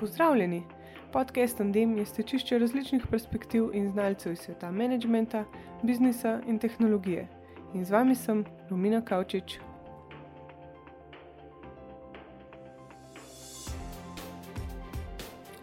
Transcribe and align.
Pozdravljeni! 0.00 0.62
Podcast 1.12 1.56
Tandem 1.58 1.96
je 1.98 2.04
stečišče 2.06 2.58
različnih 2.58 3.06
perspektiv 3.10 3.70
in 3.74 3.88
znalcev 3.90 4.32
iz 4.32 4.38
sveta 4.38 4.70
menedžmenta, 4.70 5.44
biznisa 5.82 6.38
in 6.46 6.58
tehnologije. 6.58 7.26
In 7.74 7.84
z 7.84 7.90
vami 7.90 8.14
sem 8.14 8.44
Romina 8.70 9.00
Kavčič. 9.00 9.58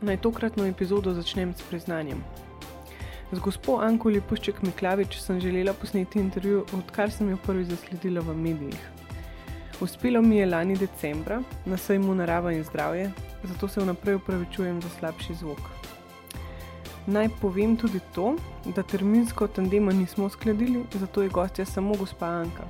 Naj 0.02 0.18
tokratno 0.18 0.66
epizodo 0.66 1.14
začnem 1.14 1.54
s 1.54 1.64
priznanjem. 1.70 2.24
Z 3.32 3.40
gospo 3.40 3.78
Anko 3.80 4.10
Lipušček 4.10 4.60
Miklavič 4.62 5.16
sem 5.22 5.40
želela 5.40 5.74
posneti 5.74 6.20
intervju, 6.20 6.66
odkar 6.74 7.12
sem 7.12 7.30
jo 7.30 7.38
prvi 7.46 7.64
zasledila 7.66 8.22
v 8.22 8.36
medijih. 8.36 8.92
Uspelo 9.82 10.22
mi 10.22 10.38
je 10.38 10.46
lani 10.46 10.76
decembra 10.76 11.40
na 11.66 11.78
sejmu 11.78 12.16
Narava 12.16 12.52
in 12.52 12.64
zdravje, 12.64 13.12
zato 13.46 13.68
se 13.68 13.82
vnaprej 13.82 14.16
upravičujem 14.16 14.82
za 14.82 14.90
slabši 15.00 15.34
zvok. 15.34 15.60
Naj 17.08 17.30
povem 17.42 17.78
tudi 17.78 18.00
to, 18.16 18.36
da 18.66 18.84
terminsko 18.84 19.48
tandema 19.48 19.94
nismo 19.94 20.26
uskladili, 20.26 20.84
zato 20.94 21.22
je 21.22 21.30
gostja 21.30 21.66
samo 21.66 21.96
gospa 21.96 22.26
Anka. 22.26 22.64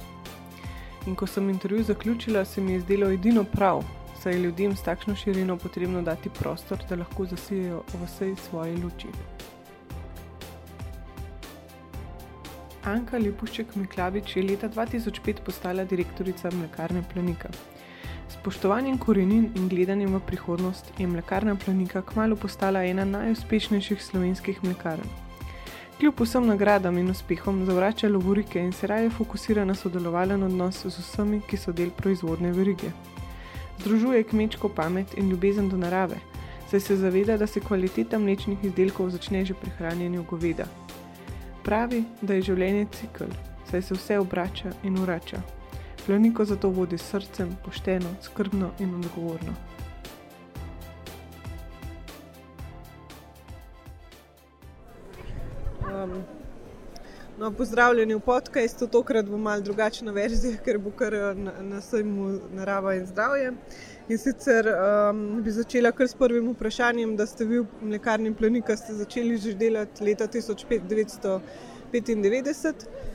In 1.07 1.15
ko 1.15 1.27
sem 1.27 1.49
intervju 1.49 1.83
zaključila, 1.83 2.45
se 2.45 2.61
mi 2.61 2.73
je 2.73 2.79
zdelo 2.79 3.11
edino 3.11 3.43
prav, 3.43 3.83
saj 4.19 4.33
je 4.33 4.39
ljudem 4.39 4.75
s 4.75 4.83
takšno 4.83 5.15
širino 5.15 5.57
potrebno 5.57 6.01
dati 6.01 6.29
prostor, 6.29 6.83
da 6.89 6.95
lahko 6.95 7.25
zasijajo 7.25 7.83
vsej 8.03 8.35
svoje 8.35 8.77
luči. 8.77 9.07
Anka 12.85 13.17
Lipušček 13.17 13.75
Miklavič 13.75 14.35
je 14.35 14.43
leta 14.43 14.69
2005 14.69 15.39
postala 15.45 15.83
direktorica 15.83 16.51
mlekarne 16.51 17.03
Planika. 17.13 17.49
Spoštovanjem 18.45 18.97
korenin 19.01 19.47
in 19.57 19.69
gledanjem 19.69 20.13
v 20.15 20.19
prihodnost 20.21 20.91
je 20.99 21.07
mlekarna 21.07 21.55
Planika 21.55 22.01
kmalo 22.01 22.35
postala 22.35 22.83
ena 22.85 23.01
najuspešnejših 23.05 24.03
slovenskih 24.03 24.59
mlekarn. 24.63 25.01
Kljub 25.97 26.21
vsem 26.21 26.45
nagradam 26.45 26.97
in 27.01 27.09
uspehom 27.09 27.63
zavrača 27.65 28.09
lovorike 28.09 28.61
in 28.61 28.69
se 28.71 28.87
raje 28.87 29.09
fokusira 29.09 29.65
na 29.65 29.73
sodelovalen 29.73 30.43
odnos 30.43 30.85
z 30.85 30.93
vsemi, 30.93 31.41
ki 31.41 31.57
so 31.57 31.73
del 31.73 31.89
proizvodne 31.89 32.51
verige. 32.51 32.93
Združuje 33.79 34.23
kmečko 34.23 34.69
pamet 34.69 35.17
in 35.17 35.29
ljubezen 35.29 35.69
do 35.69 35.77
narave, 35.77 36.21
saj 36.69 36.79
se 36.79 37.01
zaveda, 37.01 37.37
da 37.37 37.47
se 37.47 37.59
kvaliteta 37.59 38.19
mlečnih 38.19 38.63
izdelkov 38.63 39.09
začne 39.09 39.45
že 39.45 39.53
pri 39.53 39.73
hranjenju 39.79 40.23
goveda. 40.29 40.69
Pravi, 41.63 42.05
da 42.21 42.33
je 42.33 42.41
življenje 42.53 42.87
cikl, 42.93 43.25
saj 43.71 43.81
se 43.81 43.93
vse 43.97 44.19
obrača 44.19 44.77
in 44.83 45.01
urača. 45.01 45.41
Planiko 46.05 46.45
zato 46.45 46.69
vodi 46.69 46.97
srcem, 46.97 47.57
pošteno, 47.65 48.09
skrbno 48.21 48.71
in 48.79 48.95
odgovorno. 48.95 49.53
Um, 56.03 56.23
no, 57.39 57.51
pozdravljeni 57.51 58.15
v 58.15 58.19
podkastu, 58.19 58.87
tokrat 58.87 59.25
bo 59.25 59.37
malo 59.37 59.61
drugačna 59.61 60.11
verzija, 60.11 60.57
ker 60.65 60.77
bo 60.77 60.91
kar 60.91 61.13
na, 61.35 61.51
na 61.61 61.81
sejmu 61.81 62.39
narava 62.53 62.95
in 62.95 63.05
zdravje. 63.09 63.53
In 64.09 64.17
sicer 64.17 64.67
um, 64.69 65.41
bi 65.41 65.51
začela 65.51 65.91
kar 65.91 66.07
s 66.07 66.13
prvim 66.13 66.53
vprašanjem, 66.53 67.15
da 67.17 67.25
ste 67.25 67.45
vi 67.45 67.59
v 67.59 67.65
mlekarni 67.81 68.35
Planika 68.35 68.75
začeli 68.75 69.37
že 69.37 69.53
delati 69.57 70.03
leta 70.05 70.27
1995 70.27 73.14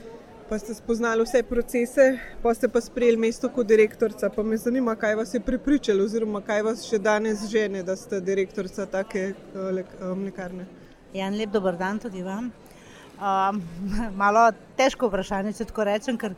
pa 0.51 0.59
ste 0.59 0.73
spoznali 0.73 1.23
vse 1.23 1.43
procese, 1.47 2.19
pa 2.43 2.51
ste 2.53 2.67
pa 2.67 2.81
sprejeli 2.83 3.15
mesto 3.17 3.47
kot 3.49 3.67
direktorica. 3.67 4.27
Pa 4.29 4.43
me 4.43 4.57
zanima, 4.59 4.95
kaj 4.99 5.15
vas 5.15 5.33
je 5.33 5.39
pripričalo, 5.39 6.03
oziroma 6.03 6.41
kaj 6.43 6.63
vas 6.67 6.81
še 6.83 6.99
danes 6.99 7.45
žene, 7.47 7.85
da 7.87 7.95
ste 7.95 8.19
direktorica 8.19 8.83
take 8.83 9.29
uh, 9.31 10.11
mlekarne. 10.11 10.65
Ja, 11.15 11.29
lep 11.31 11.53
dober 11.55 11.79
dan 11.79 12.03
tudi 12.03 12.19
vam. 12.25 12.51
Um, 13.15 13.61
malo 14.23 14.49
težko 14.75 15.07
vprašanje, 15.07 15.53
če 15.55 15.69
tako 15.71 15.87
rečem, 15.87 16.19
ker 16.19 16.35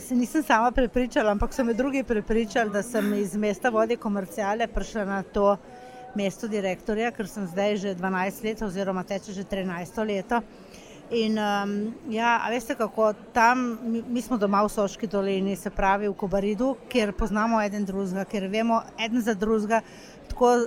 se 0.00 0.16
nisem 0.16 0.40
sama 0.40 0.72
prepričala, 0.72 1.36
ampak 1.36 1.52
so 1.52 1.64
me 1.64 1.76
drugi 1.76 2.06
prepričali, 2.08 2.72
da 2.72 2.80
sem 2.80 3.12
iz 3.20 3.36
mesta 3.36 3.68
vodje 3.68 4.00
komercijale 4.00 4.64
prišla 4.72 5.04
na 5.04 5.20
to 5.20 5.58
mesto 6.16 6.48
direktorja, 6.48 7.12
ker 7.12 7.28
sem 7.28 7.44
zdaj 7.52 7.76
že 7.84 7.94
12 8.00 8.48
let, 8.48 8.64
oziroma 8.64 9.04
teče 9.04 9.36
že 9.36 9.44
13 9.44 10.00
leto. 10.08 10.40
In 11.10 11.38
um, 11.38 11.94
ja, 12.10 12.40
veste, 12.50 12.74
kako 12.74 13.12
tam, 13.32 13.78
mi, 13.82 14.02
mi 14.08 14.22
smo 14.22 14.36
doma 14.36 14.64
v 14.66 14.70
Soški 14.74 15.06
dolini, 15.06 15.54
se 15.56 15.70
pravi 15.70 16.08
v 16.08 16.14
Kobaridu, 16.18 16.72
kjer 16.90 17.12
poznamo 17.14 17.60
en 17.62 17.84
drugega, 17.86 18.24
ker 18.26 18.48
vemo 18.50 18.80
en 18.98 19.22
za 19.22 19.34
drugega, 19.34 19.80
tako 20.26 20.66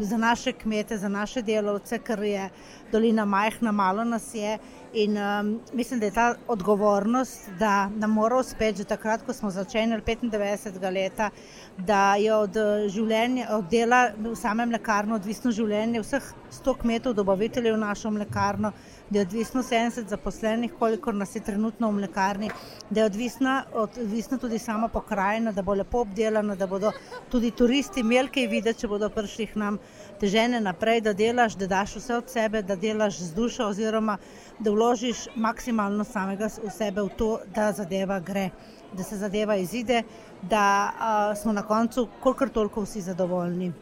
za 0.00 0.16
naše 0.18 0.52
kmete, 0.52 0.98
za 0.98 1.08
naše 1.08 1.42
delovce, 1.42 1.98
ker 2.02 2.22
je 2.26 2.48
dolina 2.92 3.24
majhna, 3.24 3.72
malo 3.72 4.04
nas 4.04 4.34
je. 4.34 4.58
In 4.94 5.16
um, 5.18 5.60
mislim, 5.72 6.00
da 6.00 6.06
je 6.06 6.12
ta 6.14 6.34
odgovornost, 6.48 7.48
da 7.58 7.88
nam 7.88 8.10
mora 8.10 8.36
uspeti 8.42 8.78
že 8.78 8.84
takrat, 8.84 9.22
ko 9.22 9.32
smo 9.32 9.50
začeli 9.50 10.02
95. 10.02 10.92
leta, 10.94 11.30
da 11.78 12.16
je 12.18 12.34
od 12.34 12.58
življenja, 12.88 13.48
od 13.54 13.70
dela 13.70 14.08
v 14.18 14.34
samem 14.34 14.70
lekarnu 14.70 15.14
odvisno 15.14 15.50
življenje 15.50 16.02
vseh 16.02 16.34
100 16.50 16.76
kmetov, 16.82 17.14
dobaviteljev 17.14 17.74
v 17.74 17.82
našo 17.86 18.10
mlekarno 18.10 18.72
da 19.10 19.18
je 19.18 19.22
odvisno 19.26 19.62
70 19.62 20.08
zaposlenih, 20.08 20.72
koliko 20.78 21.12
nas 21.12 21.36
je 21.36 21.42
trenutno 21.44 21.88
v 21.88 21.92
mlekarni, 21.92 22.50
da 22.90 23.00
je 23.00 23.06
odvisna, 23.06 23.64
odvisna 23.74 24.38
tudi 24.38 24.58
sama 24.58 24.88
pokrajina, 24.88 25.52
da 25.52 25.62
bo 25.62 25.74
lepo 25.74 26.00
obdelana, 26.00 26.54
da 26.54 26.66
bodo 26.66 26.92
tudi 27.30 27.50
turisti 27.50 28.00
imeli 28.00 28.28
kaj 28.28 28.46
videti, 28.46 28.80
če 28.80 28.88
bodo 28.88 29.08
prišli 29.08 29.46
k 29.46 29.60
nam, 29.60 29.78
te 30.20 30.26
žene 30.26 30.60
naprej, 30.60 31.00
da 31.00 31.12
delaš, 31.12 31.56
da 31.60 31.66
daš 31.66 31.96
vse 31.96 32.16
od 32.16 32.30
sebe, 32.30 32.62
da 32.62 32.76
delaš 32.76 33.20
z 33.20 33.34
dušo 33.34 33.68
oziroma 33.68 34.18
da 34.58 34.70
vložiš 34.70 35.26
maksimalno 35.36 36.04
samega 36.04 36.48
v 36.64 36.70
sebe 36.70 37.02
v 37.02 37.08
to, 37.16 37.38
da 37.54 37.72
zadeva 37.72 38.20
gre, 38.20 38.50
da 38.92 39.02
se 39.02 39.16
zadeva 39.16 39.56
izide, 39.56 40.02
da 40.42 40.90
uh, 40.90 41.38
smo 41.38 41.52
na 41.52 41.62
koncu 41.62 42.08
kolikor 42.22 42.48
toliko 42.48 42.84
vsi 42.84 43.00
zadovoljni. 43.00 43.72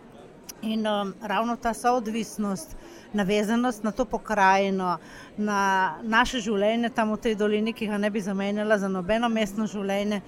In 0.62 0.86
um, 0.86 1.14
ravno 1.22 1.56
ta 1.56 1.74
soodvisnost, 1.74 2.76
navezanost 3.12 3.82
na 3.82 3.90
to 3.90 4.04
pokrajino, 4.04 4.98
na 5.36 5.94
naše 6.02 6.38
življenje 6.40 6.92
tam 6.94 7.10
v 7.12 7.18
tej 7.18 7.34
dolini, 7.34 7.74
ki 7.74 7.88
ga 7.90 7.98
ne 7.98 8.10
bi 8.10 8.22
zamenjala 8.22 8.78
za 8.78 8.88
nobeno 8.88 9.28
mestno 9.28 9.66
življenje, 9.66 10.20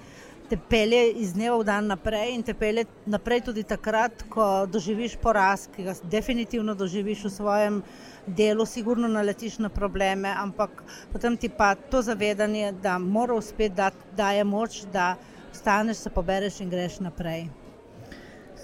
te 0.49 0.57
pelje 0.57 0.99
iz 1.23 1.33
dneva 1.33 1.57
v 1.57 1.65
dan 1.65 1.87
naprej 1.87 2.35
in 2.35 2.43
te 2.43 2.53
pelje 2.53 2.83
naprej 3.09 3.45
tudi 3.47 3.63
takrat, 3.63 4.25
ko 4.29 4.67
doživiš 4.69 5.15
poraz, 5.23 5.65
ki 5.71 5.87
ga 5.87 5.95
definitivno 6.03 6.75
doživiš 6.75 7.25
v 7.25 7.31
svojem 7.33 7.81
delu, 8.27 8.65
sigurno 8.65 9.07
naletiš 9.07 9.57
na 9.63 9.69
probleme, 9.69 10.29
ampak 10.35 10.83
potem 11.13 11.37
ti 11.37 11.49
pa 11.49 11.73
to 11.75 12.01
zavedanje, 12.01 12.73
da 12.83 12.99
mora 12.99 13.39
uspeti, 13.39 13.75
da 13.75 13.91
daje 14.17 14.43
moč, 14.43 14.83
da 14.93 15.15
staneš, 15.53 16.03
se 16.03 16.09
pobereš 16.09 16.59
in 16.59 16.69
greš 16.69 16.99
naprej. 16.99 17.47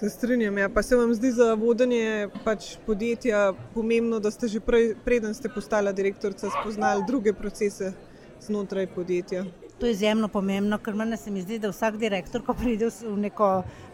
Se 0.02 0.10
strinjam. 0.10 0.58
Ja. 0.58 0.68
Pa 0.68 0.82
se 0.82 0.96
vam 0.96 1.14
zdi 1.14 1.30
za 1.30 1.54
vodenje 1.54 2.28
pač 2.44 2.72
podjetja 2.86 3.52
pomembno, 3.74 4.18
da 4.18 4.30
ste 4.34 4.48
že 4.48 4.60
prej, 4.60 4.96
preden 5.04 5.34
ste 5.34 5.46
postala 5.48 5.92
direktorica, 5.92 6.50
spoznali 6.50 7.04
druge 7.06 7.32
procese 7.32 7.92
znotraj 8.42 8.88
podjetja? 8.94 9.44
To 9.78 9.86
je 9.86 9.92
izjemno 9.92 10.28
pomembno, 10.28 10.78
ker 10.82 10.98
meni 10.98 11.16
se 11.16 11.30
mi 11.30 11.42
zdi, 11.42 11.60
da 11.62 11.70
vsak 11.70 12.00
direktor, 12.02 12.42
ko 12.42 12.54
pride 12.54 12.88
v 12.90 13.14
neko 13.28 13.52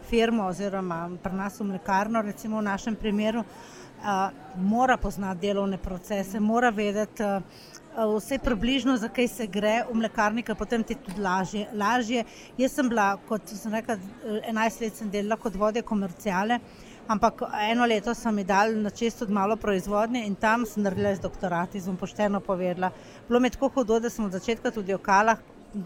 firmo 0.09 0.47
oziroma 0.49 1.11
pri 1.23 1.35
nas 1.43 1.59
v 1.61 1.67
mlekarno, 1.75 2.25
recimo 2.25 2.57
v 2.57 2.65
našem 2.71 2.95
primeru, 2.97 3.43
uh, 3.45 4.33
mora 4.57 4.97
poznati 4.97 5.45
delovne 5.45 5.77
procese, 5.77 6.39
mora 6.39 6.73
vedeti. 6.73 7.21
Uh, 7.21 7.78
vse 8.07 8.39
približno, 8.39 8.97
za 8.97 9.09
kaj 9.09 9.27
se 9.27 9.47
gre 9.47 9.83
v 9.89 9.95
mlekarni, 9.97 10.43
ker 10.43 10.55
potem 10.55 10.83
ti 10.83 10.95
tudi 10.95 11.21
lažje. 11.21 11.67
lažje. 11.73 12.23
Jaz 12.57 12.71
sem 12.71 12.89
bila, 12.89 13.17
kot 13.27 13.47
sem 13.47 13.73
rekla, 13.73 13.97
11 14.25 14.81
let 14.81 14.95
sem 14.95 15.09
delala 15.09 15.37
kot 15.37 15.55
vodja 15.55 15.81
komercijale, 15.81 16.59
ampak 17.07 17.43
eno 17.71 17.85
leto 17.85 18.13
sem 18.13 18.35
mi 18.35 18.43
dal 18.43 18.75
na 18.75 18.89
često 18.89 19.27
malo 19.27 19.55
proizvodnje 19.55 20.25
in 20.25 20.35
tam 20.35 20.65
sem 20.65 20.83
naredila 20.83 21.15
z 21.15 21.19
doktorati, 21.19 21.81
sem 21.81 21.97
pošteno 21.97 22.39
povedala. 22.39 22.91
Bilo 23.27 23.39
mi 23.39 23.47
je 23.47 23.57
tako 23.57 23.69
hudo, 23.69 23.99
da 23.99 24.09
sem 24.09 24.25
od 24.25 24.31
začetka 24.31 24.71
tudi 24.71 24.93
v 24.93 25.01
kalah, 25.01 25.39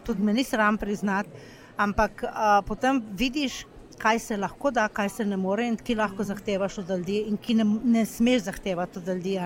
tudi 0.06 0.24
me 0.24 0.34
ni 0.34 0.44
sram 0.44 0.78
priznati, 0.78 1.30
ampak 1.78 2.24
a, 2.24 2.62
potem 2.62 3.02
vidiš, 3.12 3.66
kaj 3.98 4.20
se 4.20 4.38
lahko 4.38 4.72
da, 4.72 4.88
kaj 4.88 5.10
se 5.10 5.26
ne 5.26 5.38
more 5.38 5.68
in 5.68 5.78
ki 5.78 5.96
lahko 5.96 6.24
zahtevaš 6.24 6.78
od 6.78 6.90
ljudi 6.90 7.24
in 7.30 7.38
ki 7.38 7.54
ne, 7.54 7.66
ne 7.84 8.06
smeš 8.06 8.42
zahtevati 8.42 9.00
od 9.00 9.08
ljudi. 9.08 9.40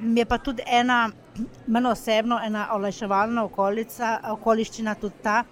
Mi 0.00 0.20
je 0.20 0.26
pa 0.26 0.38
tudi 0.38 0.62
ena, 0.66 1.10
meni 1.66 1.88
osebno, 1.90 2.38
ena 2.44 2.68
olajševalna 2.74 3.44
okolica, 3.44 4.12
okoliščina 4.36 4.94
tudi 4.94 5.22
ta, 5.24 5.42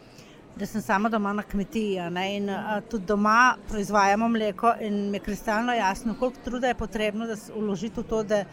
da 0.59 0.67
sem 0.67 0.83
sama 0.83 1.09
doma 1.11 1.33
na 1.33 1.43
kmetiji 1.43 2.07
in 2.37 2.49
uh, 2.51 2.79
tudi 2.91 3.07
doma 3.07 3.57
proizvajamo 3.69 4.29
mleko 4.29 4.73
in 4.81 5.11
mi 5.11 5.17
je 5.17 5.25
kristalno 5.25 5.75
jasno, 5.75 6.15
koliko 6.19 6.41
truda 6.45 6.69
je 6.69 6.75
potrebno, 6.75 7.27
da 7.27 7.37
se 7.37 7.53
vložiti 7.53 8.01
v 8.01 8.05
to, 8.05 8.23
da 8.23 8.45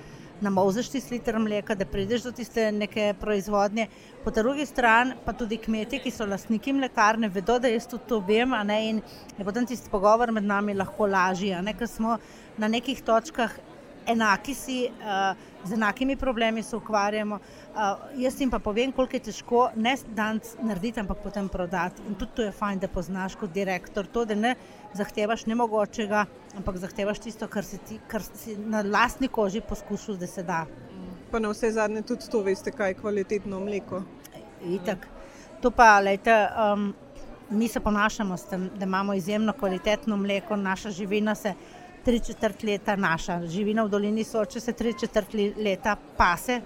namoziš 0.41 0.89
tisti 0.89 1.13
liter 1.13 1.39
mleka, 1.39 1.75
da 1.75 1.85
prideš 1.85 2.23
do 2.23 2.31
tiste 2.31 2.71
neke 2.71 3.13
proizvodnje. 3.19 3.87
Po 4.23 4.31
drugi 4.31 4.65
strani 4.65 5.13
pa 5.25 5.33
tudi 5.33 5.57
kmetje, 5.57 5.99
ki 5.99 6.11
so 6.11 6.25
lastniki 6.25 6.73
mlekarne, 6.73 7.29
vedo, 7.29 7.59
da 7.59 7.69
jaz 7.71 7.87
tudi 7.87 8.09
to 8.09 8.19
vem, 8.19 8.53
ne, 8.65 8.81
in 8.89 9.01
je 9.37 9.45
potem 9.45 9.65
tisti 9.65 9.89
pogovor 9.89 10.31
med 10.31 10.43
nami 10.43 10.73
lahko 10.73 11.07
lažji, 11.07 11.55
ker 11.77 11.87
smo 11.87 12.17
na 12.57 12.67
nekih 12.67 13.01
točkah 13.03 13.53
enaki 14.07 14.53
si, 14.53 14.89
uh, 14.89 15.35
z 15.67 15.73
enakimi 15.73 16.15
problemi 16.15 16.63
se 16.63 16.75
ukvarjamo. 16.75 17.35
Uh, 17.35 17.81
jaz 18.21 18.41
jim 18.41 18.49
pa 18.49 18.59
povem, 18.59 18.91
koliko 18.91 19.15
je 19.15 19.23
težko 19.29 19.69
ne 19.75 19.95
danes 20.15 20.55
narediti, 20.61 20.99
ampak 20.99 21.23
potem 21.23 21.49
prodati. 21.49 22.01
In 22.07 22.15
tudi 22.15 22.31
to 22.35 22.43
je 22.43 22.51
fajn, 22.51 22.79
da 22.79 22.87
poznaš 22.87 23.35
kot 23.35 23.53
direktor 23.53 24.07
to, 24.07 24.25
da 24.25 24.35
ne 24.35 24.55
zahtevaš 24.93 25.45
nemogočega, 25.45 26.25
ampak 26.57 26.77
zahtevaš 26.77 27.19
tisto, 27.19 27.47
kar 27.47 27.65
si, 27.65 27.77
ti, 27.77 27.99
kar 28.07 28.23
si 28.23 28.57
na 28.57 28.83
lastni 28.85 29.27
koži 29.27 29.61
poskušal, 29.61 30.17
da 30.17 30.27
se 30.27 30.43
da. 30.43 30.65
Pa 31.31 31.39
na 31.39 31.49
vse 31.51 31.71
zadnje 31.71 32.01
tudi 32.01 32.29
to 32.31 32.43
veste, 32.45 32.71
kaj 32.71 32.93
je 32.93 32.99
kvalitetno 33.01 33.59
mleko. 33.59 34.03
Itak. 34.65 35.07
To 35.61 35.71
pa, 35.71 35.99
lejte, 35.99 36.31
um, 36.55 36.93
mi 37.49 37.67
se 37.67 37.79
ponašamo 37.79 38.37
s 38.37 38.45
tem, 38.45 38.69
da 38.75 38.85
imamo 38.85 39.13
izjemno 39.13 39.53
kvalitetno 39.53 40.17
mleko, 40.17 40.55
naša 40.55 40.89
živina 40.89 41.35
se 41.35 41.53
tri 42.05 42.19
četrt 42.19 42.63
leta 42.63 42.95
naša. 42.95 43.47
Živina 43.47 43.83
v 43.83 43.89
dolini 43.89 44.23
Soče 44.23 44.59
se 44.59 44.73
tri 44.73 44.93
četrt 44.99 45.33
leta 45.57 45.95
pase. 46.17 46.61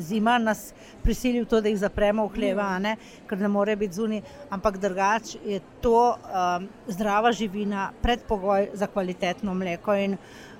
Zima 0.00 0.38
nas 0.38 0.72
prisili 1.02 1.42
v 1.42 1.46
to, 1.46 1.60
da 1.60 1.68
jih 1.68 1.78
zapremo 1.78 2.24
v 2.26 2.34
hleva, 2.34 2.78
ne? 2.78 2.96
ker 3.28 3.38
ne 3.38 3.48
more 3.48 3.76
biti 3.76 3.94
zunaj, 3.94 4.22
ampak 4.50 4.78
drugače 4.80 5.38
je 5.44 5.60
to 5.84 6.16
um, 6.16 6.68
zdrava 6.88 7.32
živina, 7.32 7.90
predpogoj 8.02 8.70
za 8.74 8.86
kvalitetno 8.86 9.54
mleko. 9.54 9.94
In, 9.94 10.16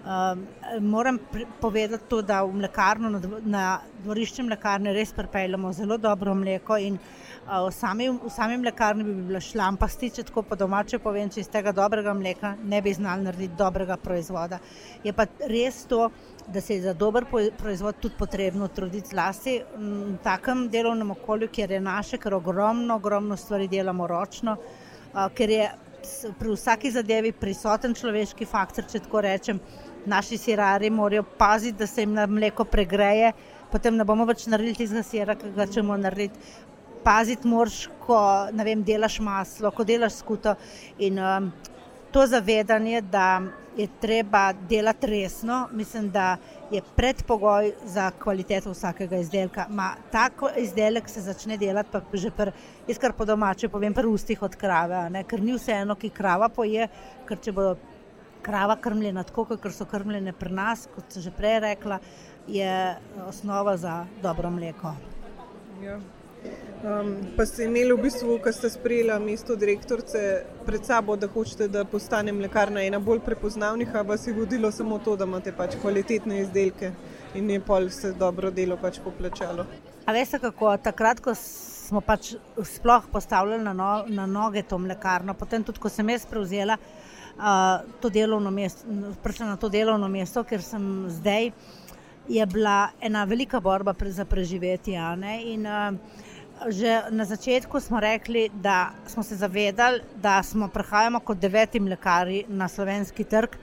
um, 0.08 0.46
moram 0.80 1.18
povedati 1.60 2.08
to, 2.08 2.22
da 2.22 2.42
v 2.42 2.56
mlekarno, 2.62 3.10
na, 3.10 3.20
na 3.44 3.64
dvorišče 4.02 4.42
mlekarne 4.48 4.96
res 4.96 5.12
pripeljamo 5.12 5.72
zelo 5.72 6.00
dobro 6.00 6.34
mleko. 6.34 6.80
In, 6.80 6.94
uh, 6.94 7.28
V 7.48 7.72
sami, 7.72 8.10
v 8.12 8.28
sami 8.28 8.58
mlekarni 8.60 9.04
bi 9.04 9.12
bila 9.24 9.40
šlampasti, 9.40 10.10
če 10.12 10.22
tako 10.28 10.42
po 10.50 10.56
domače 10.60 10.98
povem, 11.00 11.30
če 11.32 11.40
iz 11.40 11.48
tega 11.48 11.72
dobrega 11.72 12.12
mleka 12.12 12.50
ne 12.60 12.82
bi 12.84 12.92
znali 12.92 13.24
narediti 13.24 13.56
dobrega 13.56 13.96
proizvoda. 13.96 14.58
Je 15.00 15.14
pa 15.16 15.24
res 15.48 15.78
to, 15.88 16.10
da 16.44 16.60
se 16.60 16.76
je 16.76 16.82
za 16.82 16.92
dober 16.92 17.24
proizvod 17.56 18.02
tudi 18.02 18.18
potrebno 18.20 18.68
truditi 18.68 19.14
zlasti 19.14 19.56
v 19.78 20.18
takem 20.20 20.66
delovnem 20.68 21.14
okolju, 21.16 21.48
kjer 21.48 21.72
je 21.72 21.80
naše, 21.80 22.20
ker 22.20 22.36
ogromno, 22.36 23.00
ogromno 23.00 23.36
stvari 23.36 23.68
delamo 23.68 24.06
ročno, 24.06 24.58
ker 25.32 25.50
je 25.56 25.70
pri 26.38 26.52
vsaki 26.52 26.92
zadevi 26.92 27.32
prisoten 27.32 27.96
človeški 27.96 28.44
faktor, 28.44 28.84
če 28.92 29.06
tako 29.08 29.24
rečem. 29.24 29.64
Naši 30.06 30.38
sirari 30.38 30.90
morajo 30.90 31.22
paziti, 31.38 31.78
da 31.78 31.86
se 31.86 32.02
jim 32.02 32.14
mleko 32.28 32.64
pregreje, 32.64 33.32
potem 33.72 33.96
ne 33.96 34.04
bomo 34.04 34.24
več 34.24 34.46
naredili 34.46 34.74
tistega 34.74 35.02
sira, 35.02 35.34
ki 35.36 35.52
ga 35.56 35.66
ćemo 35.66 35.96
narediti 35.96 36.38
paziti 37.04 37.48
moraš, 37.48 37.86
ko 38.06 38.18
vem, 38.52 38.82
delaš 38.84 39.20
maslo, 39.20 39.70
ko 39.70 39.84
delaš 39.84 40.20
skuto. 40.20 40.54
In 40.98 41.18
um, 41.18 41.52
to 42.12 42.26
zavedanje, 42.26 43.00
da 43.00 43.40
je 43.76 43.86
treba 44.00 44.52
delati 44.68 45.06
resno, 45.06 45.68
mislim, 45.72 46.10
da 46.10 46.36
je 46.70 46.82
predpogoj 46.96 47.72
za 47.84 48.10
kvaliteto 48.10 48.70
vsakega 48.70 49.16
izdelka. 49.16 49.66
Ma, 49.70 49.92
tako 50.12 50.50
izdelek 50.56 51.08
se 51.08 51.20
začne 51.20 51.56
delati, 51.56 51.92
pa 51.92 52.00
že 52.12 52.30
pr, 52.30 52.50
jaz 52.88 52.98
kar 52.98 53.12
po 53.12 53.24
domače 53.24 53.68
povem, 53.68 53.94
pri 53.94 54.06
ustih 54.06 54.42
od 54.42 54.56
krave, 54.56 55.06
ne? 55.10 55.24
ker 55.24 55.40
ni 55.40 55.54
vseeno, 55.54 55.94
ki 55.94 56.10
krava 56.10 56.48
poje, 56.48 56.88
ker 57.28 57.38
če 57.44 57.52
bo 57.52 57.70
krava 58.48 58.76
krmljena 58.80 59.22
tako, 59.28 59.44
kot 59.44 59.72
so 59.76 59.84
krmljene 59.84 60.32
pri 60.32 60.54
nas, 60.56 60.86
kot 60.94 61.12
sem 61.12 61.22
že 61.22 61.32
prej 61.36 61.58
rekla, 61.66 61.98
je 62.48 62.70
osnova 63.28 63.76
za 63.76 64.04
dobro 64.22 64.50
mleko. 64.50 64.94
Ja. 65.84 65.98
Um, 66.78 67.10
pa 67.36 67.44
ste 67.46 67.66
imeli 67.66 67.92
v 67.92 68.04
bistvu, 68.06 68.36
ko 68.40 68.52
ste 68.54 68.70
sprejeli 68.70 69.16
mesto 69.20 69.56
direktorice, 69.58 70.20
pred 70.66 70.86
sabo, 70.86 71.16
da 71.18 71.26
hočete, 71.28 71.66
da 71.68 71.82
postane 71.84 72.32
mlekarna 72.32 72.84
ena 72.86 73.00
bolj 73.02 73.20
prepoznavnih, 73.26 73.90
a 73.94 74.04
vas 74.06 74.26
je 74.26 74.34
vodilo 74.36 74.70
samo 74.72 75.00
to, 75.04 75.16
da 75.18 75.26
imate 75.26 75.52
pač 75.52 75.74
kvalitetne 75.82 76.40
izdelke 76.44 76.92
in 77.34 77.50
je 77.50 77.60
pol 77.60 77.90
se 77.90 78.12
dobro 78.14 78.50
delo 78.54 78.78
pač 78.80 79.02
poplačalo. 79.04 79.66
A 80.06 80.14
veste 80.14 80.38
kako, 80.38 80.76
takrat, 80.80 81.20
ko 81.20 81.34
smo 81.34 82.00
pač 82.00 82.32
sploh 82.64 83.10
postavljali 83.12 83.64
na, 83.64 83.74
no, 83.74 83.90
na 84.08 84.26
noge 84.30 84.62
to 84.62 84.78
mlekarno, 84.78 85.34
potem 85.34 85.66
tudi, 85.66 85.82
ko 85.82 85.90
sem 85.92 86.14
jaz 86.14 86.24
prevzela 86.30 86.78
uh, 86.78 87.07
to 88.00 88.10
delovno 88.10 88.50
mesto, 88.50 88.86
prišla 89.22 89.46
na 89.46 89.56
to 89.56 89.68
delovno 89.68 90.08
mesto, 90.08 90.44
ker 90.44 90.62
sem 90.62 91.06
zdaj, 91.08 91.52
je 92.28 92.46
bila 92.46 92.90
ena 93.00 93.24
velika 93.24 93.60
borba 93.60 93.94
pre, 93.94 94.10
za 94.12 94.24
preživetje. 94.24 94.98
In, 95.44 95.66
uh, 95.66 95.94
Že 96.58 97.14
na 97.14 97.22
začetku 97.22 97.78
smo 97.78 98.00
rekli, 98.02 98.50
da 98.50 98.90
smo 99.06 99.22
se 99.22 99.36
zavedali, 99.38 100.02
da 100.18 100.42
smo 100.42 100.66
prihajamo 100.68 101.20
kot 101.20 101.38
deveti 101.38 101.78
mlekari 101.80 102.44
na 102.48 102.68
slovenski 102.68 103.24
trg 103.24 103.54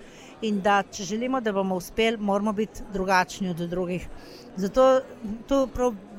in 0.47 0.61
da 0.61 0.83
če 0.83 1.03
želimo, 1.03 1.41
da 1.41 1.51
bomo 1.53 1.75
uspeli, 1.75 2.17
moramo 2.17 2.53
biti 2.53 2.83
drugačni 2.93 3.49
od 3.49 3.63
drugih. 3.69 4.07
Zato 4.55 5.01
tu 5.47 5.67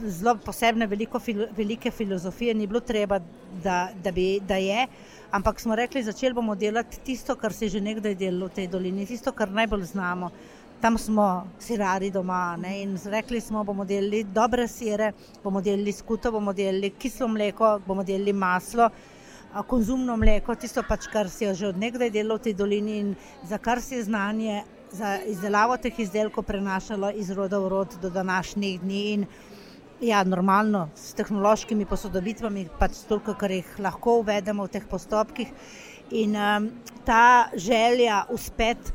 zelo 0.04 0.36
posebne 0.44 0.86
veliko, 0.86 1.20
velike 1.56 1.90
filozofije 1.90 2.54
ni 2.54 2.66
bilo 2.66 2.80
treba, 2.80 3.20
da, 3.62 3.88
da, 4.04 4.12
bi, 4.12 4.40
da 4.40 4.56
je, 4.56 4.86
ampak 5.30 5.60
smo 5.60 5.76
rekli, 5.76 6.02
začeli 6.02 6.34
bomo 6.34 6.54
delati 6.54 7.00
tisto, 7.04 7.36
kar 7.36 7.52
se 7.52 7.64
je 7.64 7.78
že 7.78 7.80
nekdaj 7.80 8.14
delalo 8.14 8.50
v 8.50 8.60
tej 8.60 8.68
dolini, 8.68 9.06
tisto, 9.06 9.32
kar 9.32 9.50
najbolj 9.50 9.84
znamo 9.94 10.30
tam 10.80 10.98
smo 10.98 11.46
sirari 11.58 12.10
doma 12.10 12.56
ne? 12.56 12.82
in 12.82 12.98
rekli 13.04 13.40
smo, 13.40 13.64
bomo 13.64 13.84
delili 13.84 14.24
dobre 14.24 14.68
sire, 14.68 15.12
bomo 15.44 15.60
delili 15.60 15.92
skuto, 15.92 16.32
bomo 16.32 16.52
delili 16.52 16.90
kislo 16.90 17.28
mleko, 17.28 17.80
bomo 17.86 18.04
delili 18.04 18.32
maslo. 18.32 18.90
Konzumno 19.64 20.16
mleko, 20.20 20.54
tisto 20.54 20.82
pač, 20.84 21.06
kar 21.08 21.30
se 21.30 21.44
je 21.44 21.54
že 21.54 21.68
odnegdaj 21.68 22.10
delalo 22.10 22.36
v 22.36 22.44
tej 22.44 22.54
dolini 22.54 22.98
in 22.98 23.14
za 23.48 23.58
kar 23.58 23.80
se 23.80 23.96
je 23.96 24.04
znanje 24.04 24.64
za 24.92 25.18
izdelavo 25.26 25.76
teh 25.76 25.98
izdelkov 26.00 26.44
prenašalo 26.44 27.10
iz 27.10 27.30
roda 27.30 27.58
v 27.58 27.68
rod 27.68 27.96
do 28.02 28.10
današnjih 28.10 28.80
dni. 28.80 29.02
In, 29.12 29.26
ja, 30.00 30.24
normalno, 30.24 30.88
s 30.94 31.14
tehnološkimi 31.16 31.86
posodobitvami, 31.86 32.68
pač 32.78 33.00
toliko, 33.08 33.34
kar 33.34 33.50
jih 33.50 33.78
lahko 33.78 34.18
uvedemo 34.20 34.66
v 34.66 34.72
teh 34.76 34.84
postopkih. 34.84 35.52
In 36.10 36.36
um, 36.36 36.70
ta 37.04 37.48
želja 37.56 38.24
uspeti 38.30 38.92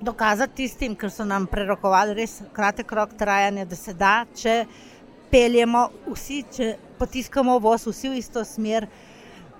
dokazati 0.00 0.56
tistim, 0.56 0.96
ki 0.98 1.10
so 1.10 1.24
nam 1.24 1.46
prerokovali 1.46 2.14
res 2.18 2.40
kratek 2.52 2.92
rok 2.92 3.14
trajanja, 3.18 3.64
da 3.64 3.76
se 3.78 3.94
da, 3.94 4.24
če 4.34 4.64
peljemo 5.30 5.86
vsi, 6.10 6.42
če 6.52 6.74
potiskamo 6.98 7.58
voz 7.62 7.86
vsi 7.86 8.10
v 8.10 8.18
isto 8.18 8.42
smer, 8.44 8.88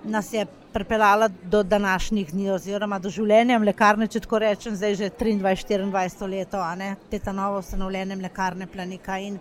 nas 0.03 0.33
je 0.33 0.45
pripeljala 0.73 1.29
do 1.43 1.63
današnjih 1.63 2.31
dni, 2.31 2.49
oziroma 2.51 2.99
do 2.99 3.09
življenja 3.09 3.59
mlekarne, 3.59 4.07
če 4.07 4.23
tako 4.25 4.39
rečem, 4.41 4.75
zdaj 4.75 4.95
že 4.95 5.09
23-24 5.19 6.29
leto, 6.29 6.61
a 6.61 6.73
ne 6.75 6.95
te 7.09 7.19
ta 7.19 7.31
novo 7.31 7.59
ustanovljene 7.61 8.15
mlekarne 8.15 8.67
planika. 8.67 9.17
In 9.21 9.37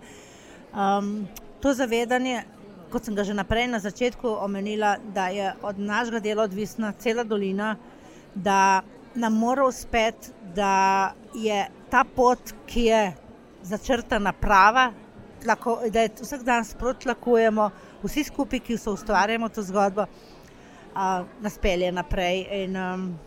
um, 0.72 1.12
to 1.60 1.72
zavedanje, 1.74 2.42
kot 2.92 3.08
sem 3.08 3.16
ga 3.16 3.24
že 3.24 3.34
naprej 3.34 3.70
na 3.72 3.80
začetku 3.80 4.28
omenila, 4.44 4.96
da 5.14 5.28
je 5.32 5.54
od 5.62 5.78
našega 5.78 6.20
dela 6.20 6.44
odvisna 6.44 6.92
cela 6.98 7.24
dolina, 7.24 7.76
da 8.34 8.82
nam 9.14 9.38
mora 9.38 9.64
uspeti, 9.68 10.32
da 10.54 11.12
je 11.34 11.64
ta 11.90 12.04
pot, 12.04 12.52
ki 12.66 12.84
je 12.84 13.02
začrtana 13.62 14.32
prava, 14.32 14.90
tlako, 15.42 15.78
da 15.90 16.04
je 16.04 16.12
vsak 16.20 16.44
dan 16.44 16.64
sprotlakujemo, 16.64 17.70
vsi 18.02 18.24
skupaj, 18.24 18.60
ki 18.60 18.78
so 18.78 18.92
ustvarjamo 18.96 19.48
to 19.48 19.62
zgodbo, 19.62 20.06
uh, 20.94 21.26
nas 21.40 21.58
pelje 21.58 21.92
naprej. 21.92 22.46
In, 22.64 22.76
um, 22.76 23.18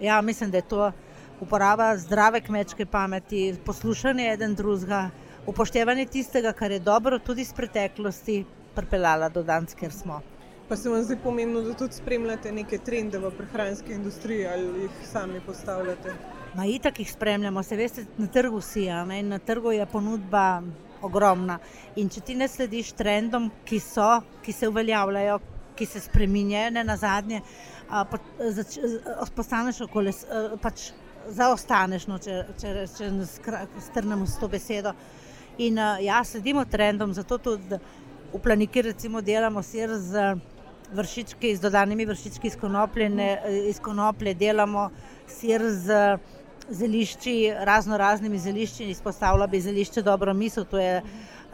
ja, 0.00 0.20
mislim, 0.20 0.50
da 0.50 0.56
je 0.56 0.68
to 0.68 0.92
uporaba 1.40 1.96
zdrave 1.96 2.40
kmečke 2.40 2.86
pameti, 2.86 3.54
poslušanje 3.64 4.32
eden 4.32 4.54
drugega, 4.54 5.10
upoštevanje 5.46 6.06
tistega, 6.06 6.52
kar 6.52 6.70
je 6.70 6.78
dobro 6.78 7.18
tudi 7.18 7.42
iz 7.42 7.52
preteklosti, 7.52 8.44
pripeljala 8.74 9.28
do 9.28 9.42
danes, 9.42 9.74
kjer 9.74 9.92
smo. 9.92 10.20
Pa 10.68 10.76
se 10.76 10.88
vam 10.88 11.02
zdi 11.02 11.16
pomembno, 11.22 11.60
da 11.60 11.74
tudi 11.74 11.94
spremljate 11.94 12.52
neke 12.52 12.78
trende 12.78 13.18
v 13.18 13.30
prehranski 13.36 13.92
industriji 13.92 14.46
ali 14.46 14.82
jih 14.82 15.02
sami 15.12 15.40
postavljate? 15.46 16.14
Na 16.54 16.66
itak 16.66 16.98
jih 16.98 17.12
spremljamo, 17.12 17.62
se 17.62 17.76
veste, 17.76 18.04
na 18.16 18.26
trgu 18.26 18.60
si, 18.60 18.86
ne, 19.06 19.22
na 19.22 19.38
trgu 19.38 19.72
je 19.72 19.86
ponudba 19.86 20.62
ogromna. 21.02 21.58
In 21.96 22.08
če 22.08 22.20
ti 22.20 22.34
ne 22.34 22.48
slediš 22.48 22.92
trendom, 22.96 23.50
ki 23.64 23.80
so, 23.80 24.20
ki 24.44 24.52
se 24.52 24.68
uveljavljajo, 24.68 25.38
ki 25.76 25.86
se 25.86 26.00
spremenjajo, 26.00 26.70
ne 26.70 26.84
na 26.84 26.96
zadnje, 26.96 27.40
postaneš 29.36 29.80
okoli, 29.86 30.12
pač 30.62 30.90
zaostaneš, 31.30 32.06
no, 32.10 32.18
če, 32.18 32.42
če, 32.60 32.86
če 32.96 33.10
strnemo 33.88 34.26
s 34.26 34.38
to 34.40 34.48
besedo. 34.50 34.94
In 35.62 35.78
ja, 36.02 36.22
sledimo 36.24 36.64
trendom, 36.64 37.12
zato 37.14 37.38
tudi 37.38 37.78
v 38.32 38.40
planiki 38.40 38.82
recimo 38.82 39.20
delamo 39.20 39.62
sir 39.62 39.92
z 40.00 40.32
vršički 40.92 41.56
z 41.56 41.60
dodanimi 41.60 42.06
vršički 42.08 42.48
iz 42.48 42.56
konoplje, 42.56 43.08
ne, 43.08 43.28
iz 43.68 43.80
konoplje 43.80 44.34
delamo 44.34 44.90
sir 45.28 45.64
z 45.70 46.16
zelišči, 46.68 47.52
razno 47.66 47.96
raznimi 47.98 48.38
zelišči, 48.38 48.90
izpostavila 48.90 49.46
bi 49.46 49.60
zelišče 49.60 50.02
dobro 50.02 50.34
misel, 50.34 50.64
to 50.64 50.78
je 50.78 51.02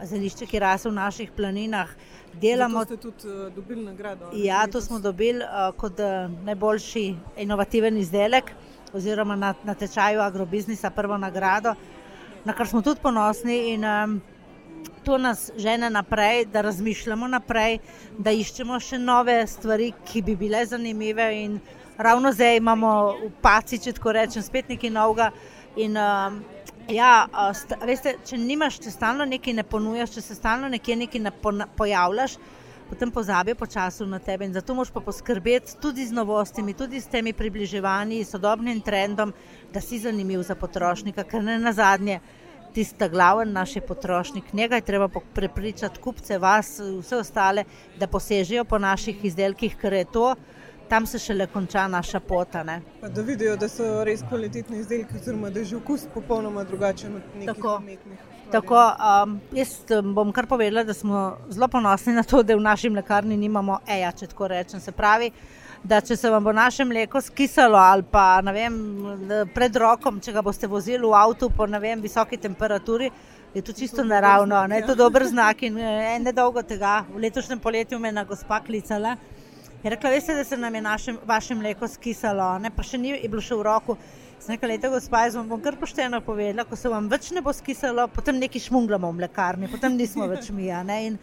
zelišče, 0.03 0.45
ki 0.45 0.59
rase 0.59 0.89
v 0.89 0.95
naših 0.95 1.31
planinah. 1.35 1.89
Delamo, 2.33 2.83
ste 2.85 2.97
tudi 2.97 3.27
uh, 3.27 3.53
dobili 3.53 3.83
nagrado? 3.83 4.29
Ja, 4.33 4.67
to 4.67 4.81
smo 4.81 4.99
dobili 4.99 5.43
uh, 5.43 5.75
kot 5.75 5.99
uh, 5.99 6.31
najboljši 6.45 7.15
inovativen 7.37 7.97
izdelek, 7.97 8.51
oziroma 8.93 9.35
na, 9.35 9.53
na 9.63 9.73
tečaju 9.73 10.21
agrobiznisa, 10.21 10.89
prvo 10.89 11.17
nagrado, 11.17 11.75
na 12.45 12.53
kar 12.53 12.67
smo 12.67 12.81
tudi 12.81 13.01
ponosni. 13.01 13.73
In, 13.73 13.85
um, 13.85 14.21
To 15.03 15.17
nas 15.17 15.51
žene 15.57 15.89
naprej, 15.89 16.45
da 16.45 16.61
razmišljamo 16.61 17.27
naprej, 17.27 17.79
da 18.17 18.31
iščemo 18.31 18.79
še 18.79 18.99
nove 18.99 19.47
stvari, 19.47 19.91
ki 20.05 20.21
bi 20.21 20.35
bile 20.35 20.65
zanimive. 20.65 21.25
Ravno 21.97 22.31
zdaj 22.31 22.57
imamo 22.57 22.91
v 23.23 23.31
paci, 23.41 23.79
če 23.79 23.93
tako 23.97 24.13
rečem, 24.15 24.43
spet 24.43 24.69
nekaj 24.69 24.91
novega. 24.93 25.31
In, 25.75 25.97
uh, 25.97 26.58
Ja, 26.89 27.27
sta, 27.53 27.77
veste, 27.85 28.15
če 28.25 28.37
nimaš, 28.41 28.79
če 28.81 28.89
stalno 28.89 29.25
nekaj 29.29 29.53
ne 29.59 29.63
ponujaš, 29.67 30.15
če 30.15 30.23
se 30.25 30.37
stalno 30.39 30.71
nekje 30.73 30.95
nekaj 30.97 31.21
ne 31.21 31.31
pojavljaš, 31.77 32.37
potem 32.89 33.11
pozabijo 33.13 33.59
počasi 33.59 34.07
na 34.09 34.17
tebe. 34.17 34.47
In 34.49 34.55
zato 34.57 34.73
moš 34.73 34.89
pa 34.95 35.03
poskrbeti 35.05 35.75
tudi 35.83 36.07
z 36.09 36.17
novostimi, 36.17 36.73
tudi 36.73 36.97
s 36.97 37.11
temi 37.13 37.35
približevanji, 37.37 38.23
sodobnim 38.25 38.81
trendom, 38.81 39.35
da 39.69 39.83
si 39.85 40.01
zanimiv 40.01 40.41
za 40.47 40.57
potrošnika, 40.57 41.27
ker 41.29 41.45
ne 41.45 41.59
na 41.61 41.75
zadnje. 41.77 42.17
Tista 42.73 43.07
glaven 43.09 43.53
naš 43.53 43.75
je 43.75 43.81
potrošnik, 43.85 44.49
njega 44.53 44.77
je 44.77 44.85
treba 44.85 45.07
prepričati, 45.09 46.01
kupce, 46.01 46.37
vas, 46.37 46.75
vse 46.79 47.21
ostale, 47.21 47.63
da 47.97 48.07
posežejo 48.07 48.65
po 48.65 48.77
naših 48.81 49.25
izdelkih, 49.25 49.77
ker 49.77 49.93
je 49.93 50.09
to 50.09 50.33
tam 50.89 51.05
se 51.05 51.19
šele 51.19 51.47
konča 51.47 51.87
naša 51.87 52.19
pot. 52.19 52.47
Da 53.15 53.21
vidijo, 53.21 53.55
da 53.57 53.69
so 53.69 54.03
res 54.03 54.23
kvalitetni 54.29 54.79
izdelki, 54.79 55.15
oziroma 55.21 55.49
da 55.49 55.59
je 55.59 55.65
že 55.65 55.77
okus 55.77 56.07
popolnoma 56.13 56.63
drugačen 56.63 57.15
od 57.15 57.21
nekih 57.37 57.63
umetnih. 57.77 58.19
Tako, 58.51 58.75
um, 58.75 59.39
jaz 59.53 59.75
um, 59.93 60.13
bom 60.13 60.31
kar 60.33 60.47
povedala, 60.49 60.83
da 60.83 60.93
smo 60.93 61.37
zelo 61.49 61.67
ponosni 61.67 62.13
na 62.13 62.23
to, 62.23 62.41
da 62.43 62.55
v 62.55 62.65
naši 62.65 62.89
mlekarni 62.89 63.37
nimamo 63.37 63.79
EJA, 63.87 64.11
če 64.11 64.27
tako 64.31 64.47
rečem. 64.49 64.81
Se 64.81 64.91
pravi, 64.91 65.29
da 65.83 66.01
če 66.01 66.17
se 66.17 66.29
vam 66.29 66.43
bo 66.43 66.51
naše 66.53 66.85
mleko 66.85 67.21
skisalo 67.21 67.77
ali 67.77 68.03
pa 68.11 68.41
vem, 68.53 68.79
pred 69.53 69.75
rokom, 69.75 70.19
če 70.19 70.33
ga 70.33 70.41
boste 70.41 70.67
vozili 70.67 71.05
v 71.05 71.13
avtu 71.13 71.51
po 71.55 71.67
vem, 71.69 72.01
visoki 72.01 72.37
temperaturi, 72.37 73.11
je 73.53 73.61
to 73.61 73.73
čisto 73.73 74.03
naravno, 74.03 74.65
je 74.75 74.85
to 74.85 74.95
dober 74.95 75.25
znak. 75.27 75.63
In 75.63 75.77
eh, 75.77 76.19
ne 76.19 76.33
dolgo 76.33 76.61
tega, 76.61 77.03
v 77.13 77.21
letošnjem 77.21 77.59
poletju 77.59 77.99
me 77.99 78.09
je 78.09 78.13
na 78.13 78.23
gospa 78.23 78.59
klicala. 78.65 79.15
Je 79.83 79.89
rekla, 79.89 80.09
veste, 80.09 80.33
da 80.35 80.43
se 80.43 80.57
nam 80.57 80.75
je 80.75 80.81
naše, 80.81 81.13
vaše 81.25 81.55
mleko 81.55 81.87
skisalo, 81.87 82.59
ne? 82.59 82.67
pa 82.69 82.83
še 82.83 82.97
ni 82.99 83.13
bilo 83.31 83.39
še 83.39 83.55
v 83.55 83.63
roku. 83.63 83.95
Nekaj 84.49 84.67
let, 84.67 84.87
gospa, 84.91 85.21
jaz 85.23 85.37
vam 85.39 85.47
bom 85.47 85.61
kar 85.63 85.77
pošteno 85.79 86.19
povedala, 86.23 86.65
ko 86.67 86.75
se 86.75 86.91
vam 86.91 87.07
več 87.07 87.29
ne 87.31 87.39
bo 87.43 87.53
skisalo, 87.55 88.09
potem 88.11 88.35
neki 88.41 88.59
šmunglamo 88.59 89.07
v 89.07 89.19
mlekarni, 89.21 89.69
potem 89.71 89.95
nismo 89.95 90.27
več 90.27 90.49
mi. 90.51 90.67
In 90.67 91.15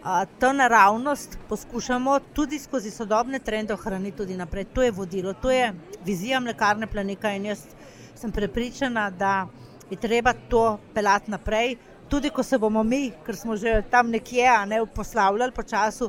a, 0.00 0.24
to 0.40 0.52
naravnost 0.56 1.36
poskušamo 1.52 2.16
tudi 2.32 2.62
skozi 2.62 2.88
sodobne 2.88 3.42
trende 3.44 3.76
ohraniti 3.76 4.22
tudi 4.22 4.40
naprej. 4.40 4.70
To 4.72 4.86
je 4.86 4.96
vodilo, 4.96 5.36
to 5.36 5.52
je 5.52 5.68
vizija 6.04 6.40
mlekarne 6.40 6.88
planika 6.88 7.36
in 7.36 7.50
jaz 7.52 7.68
sem 8.16 8.32
prepričana, 8.32 9.10
da 9.10 9.44
je 9.92 10.00
treba 10.00 10.32
to 10.48 10.78
pelati 10.96 11.36
naprej. 11.36 11.76
Tudi 12.08 12.32
ko 12.32 12.42
se 12.42 12.56
bomo 12.58 12.80
mi, 12.82 13.10
ker 13.26 13.36
smo 13.36 13.60
že 13.60 13.82
tam 13.92 14.08
nekje, 14.08 14.48
ne 14.66 14.86
poslavljali 14.88 15.52
po 15.52 15.62
času 15.62 16.08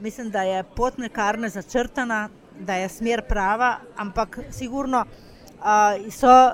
mislim, 0.00 0.30
da 0.30 0.42
je 0.42 0.62
pot 0.76 0.98
nekarne 0.98 1.48
začrtana, 1.48 2.28
da 2.60 2.74
je 2.74 2.88
smer 2.88 3.22
prava, 3.28 3.76
ampak 3.96 4.38
sigurno 4.50 5.04
uh, 5.04 6.12
so 6.12 6.52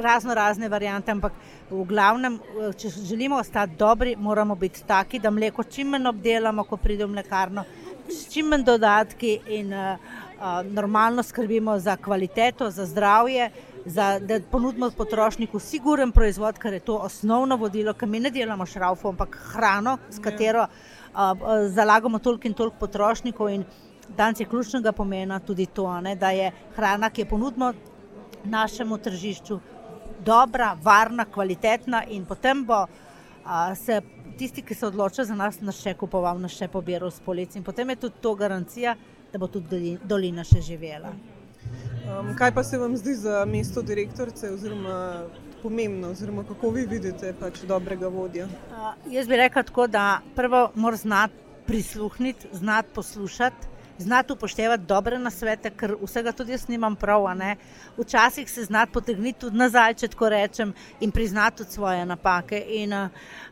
razno 0.00 0.34
razne 0.34 0.68
variante. 0.68 1.10
Ampak 1.10 1.32
v 1.70 1.84
glavnem, 1.84 2.38
če 2.76 2.88
želimo 2.88 3.36
ostati 3.36 3.76
dobri, 3.76 4.16
moramo 4.16 4.54
biti 4.54 4.84
taki, 4.86 5.18
da 5.18 5.30
mleko 5.30 5.64
čim 5.64 5.88
manj 5.88 6.08
obdelamo, 6.08 6.64
ko 6.64 6.76
pridemo 6.76 7.12
v 7.12 7.14
mlekarno, 7.14 7.64
s 8.08 8.32
čim 8.32 8.46
manj 8.52 8.64
dodatki 8.64 9.38
in 9.46 9.72
uh, 9.72 9.96
uh, 10.38 10.60
normalno 10.64 11.22
skrbimo 11.22 11.78
za 11.78 11.96
kvaliteto, 11.96 12.70
za 12.70 12.86
zdravje. 12.86 13.50
Za, 13.86 14.18
da 14.18 14.38
ponudimo 14.50 14.88
potrošniku 14.96 15.58
siguren 15.60 16.12
proizvod, 16.12 16.56
ker 16.56 16.72
je 16.72 16.80
to 16.80 16.94
osnovno 17.04 17.58
vodilo, 17.60 17.92
ker 17.92 18.08
mi 18.08 18.16
ne 18.20 18.30
delamo 18.32 18.64
šraufov, 18.66 19.10
ampak 19.10 19.36
hrano, 19.52 19.98
s 20.08 20.22
katero 20.24 20.62
uh, 20.62 20.93
zalagamo 21.68 22.18
toliko 22.18 22.48
in 22.48 22.54
toliko 22.54 22.76
potrošnikov. 22.80 23.50
In 23.50 23.64
danes 24.16 24.40
je 24.40 24.46
ključnega 24.46 24.92
pomena 24.92 25.40
tudi 25.40 25.66
to, 25.66 26.00
ne, 26.00 26.16
da 26.16 26.30
je 26.30 26.52
hrana, 26.76 27.10
ki 27.10 27.22
je 27.22 27.28
ponudimo 27.28 27.72
našemu 28.44 28.98
tržišču, 28.98 29.60
dobra, 30.24 30.76
varna, 30.82 31.24
kvalitetna 31.24 32.04
in 32.08 32.24
potem 32.24 32.64
bo 32.64 32.86
a, 33.44 33.74
se. 33.74 34.00
Tisti, 34.34 34.64
ki 34.66 34.74
se 34.74 34.86
odloča 34.86 35.22
za 35.24 35.34
nas, 35.38 35.60
nas 35.62 35.76
še 35.78 35.92
kupoval, 35.94 36.40
nas 36.42 36.56
še 36.58 36.66
pobiral 36.66 37.12
s 37.14 37.20
polici. 37.22 37.54
In 37.60 37.62
potem 37.62 37.92
je 37.92 38.00
tudi 38.02 38.18
to 38.20 38.32
garancija, 38.34 38.96
da 39.30 39.38
bo 39.38 39.46
tudi 39.46 39.92
dolina 40.02 40.42
še 40.42 40.58
živela. 40.58 41.12
Um, 42.04 42.32
kaj 42.34 42.50
pa 42.54 42.64
se 42.66 42.78
vam 42.78 42.96
zdi 42.96 43.14
za 43.14 43.44
mesto 43.46 43.82
direktorice, 43.82 44.50
oziroma 44.50 44.96
pomembno, 45.64 46.10
oziroma 46.12 46.44
kako 46.44 46.70
vi 46.76 46.82
vidite 46.86 47.32
pač 47.40 47.62
dobrega 47.68 48.08
vodja? 48.12 48.44
Uh, 48.46 48.90
jaz 49.12 49.28
bi 49.28 49.38
rekel 49.40 49.64
tako, 49.64 49.86
da 49.88 50.18
prvo 50.36 50.66
mora 50.74 50.96
znati 51.00 51.40
prisluhniti, 51.66 52.52
znati 52.52 52.92
poslušati. 52.94 53.72
Znati 53.98 54.32
upoštevati 54.32 54.88
dobre 54.90 55.20
nasvete, 55.22 55.70
ker 55.70 55.92
vsega 56.00 56.32
tudi 56.34 56.50
jaz 56.50 56.64
nimam 56.68 56.96
prav. 56.98 57.28
Včasih 57.96 58.50
se 58.50 58.64
znati 58.64 58.92
potegniti 58.92 59.38
tudi 59.44 59.56
nazaj, 59.56 59.94
če 59.94 60.08
tako 60.08 60.28
rečem, 60.34 60.72
in 61.00 61.12
priznati 61.14 61.62
tudi 61.62 61.76
svoje 61.78 62.02
napake. 62.06 62.58
In, 62.80 62.92
uh, 62.92 63.08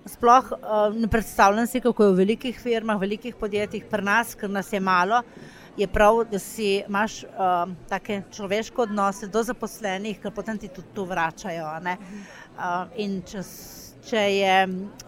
sploh 0.06 0.52
uh, 0.52 0.96
ne 0.98 1.08
predstavljam 1.08 1.66
si, 1.66 1.80
kako 1.80 2.04
je 2.04 2.12
v 2.12 2.20
velikih 2.24 2.60
firmah, 2.60 2.98
v 2.98 3.06
velikih 3.06 3.38
podjetjih, 3.38 3.86
pri 3.90 4.02
nas, 4.02 4.34
ker 4.34 4.50
nas 4.50 4.72
je 4.72 4.80
malo. 4.80 5.22
Uh, 5.22 5.61
je 5.76 5.86
prav, 5.86 6.24
da 6.30 6.38
si 6.38 6.82
imaš 6.88 7.22
uh, 7.24 7.72
take 7.88 8.22
človeške 8.32 8.82
odnose 8.82 9.28
do 9.28 9.42
zaposlenih, 9.42 10.18
ker 10.20 10.32
potem 10.34 10.58
ti 10.58 10.68
tudi 10.68 10.88
to 10.94 11.04
vračajo. 11.08 11.68
Uh, 11.78 12.90
in 12.96 13.22
če, 13.26 13.44
če 14.08 14.26
je 14.36 14.58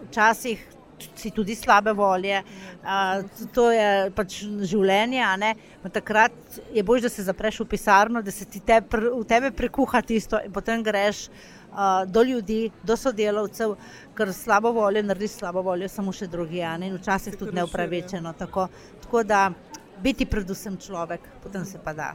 včasih. 0.08 0.70
Si 1.18 1.32
tudi 1.34 1.56
slabe 1.58 1.92
volje, 1.92 2.38
uh, 2.38 3.24
to 3.52 3.64
je 3.74 4.12
pač 4.14 4.36
življenje. 4.70 5.50
Takrat 5.92 6.60
je 6.72 6.84
bolj, 6.86 7.02
da 7.04 7.10
se 7.10 7.24
zapreš 7.26 7.58
v 7.60 7.66
pisarno, 7.74 8.22
da 8.22 8.32
se 8.32 8.46
ti 8.46 8.62
te, 8.62 8.78
v 8.94 9.24
tebe 9.28 9.50
prekuha 9.52 10.00
tisto, 10.06 10.38
in 10.38 10.54
potem 10.54 10.86
greš 10.86 11.26
uh, 11.26 12.06
do 12.06 12.22
ljudi, 12.22 12.70
do 12.86 12.96
sodelavcev, 12.96 13.74
ker 14.16 14.32
slabo 14.32 14.72
volje 14.72 15.02
narediš 15.02 15.40
slabo 15.42 15.66
voljo, 15.66 15.90
samo 15.90 16.14
še 16.14 16.30
drugi, 16.30 16.62
in 16.62 16.94
včasih 16.94 17.36
tudi 17.36 17.58
neupravičeno. 17.58 18.32
Tako, 18.38 18.68
tako 19.02 19.26
da 19.26 19.48
biti 20.02 20.26
predvsem 20.26 20.76
človek, 20.76 21.20
potem 21.42 21.64
se 21.64 21.78
pa 21.84 21.92
da. 21.92 22.14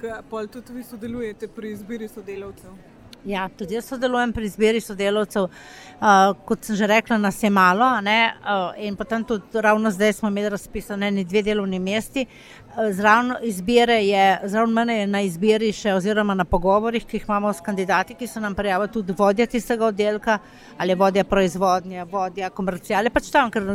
Kaj 0.00 0.46
tudi 0.52 0.72
vi 0.72 0.84
sodelujete 0.84 1.48
pri 1.48 1.72
izbiri 1.72 2.08
sodelavcev? 2.08 2.95
Ja, 3.26 3.48
tudi 3.58 3.74
jaz 3.74 3.88
sodelujem 3.90 4.30
pri 4.32 4.46
izbiri 4.46 4.80
sodelavcev. 4.80 5.48
Uh, 5.96 6.34
kot 6.46 6.68
sem 6.68 6.76
že 6.78 6.86
rekla, 6.86 7.18
nas 7.18 7.42
je 7.42 7.50
malo. 7.50 7.88
Uh, 7.98 8.76
in 8.78 8.94
potem 8.96 9.24
tudi 9.24 9.42
ravno 9.62 9.90
zdaj 9.90 10.12
smo 10.12 10.28
imeli 10.28 10.48
razpisane 10.54 11.24
dve 11.24 11.42
delovni 11.42 11.78
mesti. 11.78 12.26
Uh, 12.26 12.92
zraven 12.94 13.34
izbire 13.42 13.98
je, 14.06 14.40
zraven 14.44 14.72
mene 14.72 14.98
je 15.00 15.06
na 15.06 15.24
izbiri 15.26 15.72
še, 15.72 15.96
oziroma 15.98 16.38
na 16.38 16.44
pogovorih, 16.44 17.02
ki 17.02 17.18
jih 17.18 17.26
imamo 17.26 17.50
s 17.52 17.64
kandidati, 17.66 18.14
ki 18.14 18.30
so 18.30 18.40
nam 18.40 18.54
prijavili 18.54 18.92
tudi 18.94 19.14
vodja 19.18 19.46
tistega 19.46 19.86
oddelka 19.90 20.38
ali 20.78 20.94
vodja 20.94 21.24
proizvodnje, 21.24 22.04
vodja 22.04 22.50
komercijale, 22.50 23.10
pač 23.10 23.32
tam, 23.34 23.50
kar, 23.50 23.72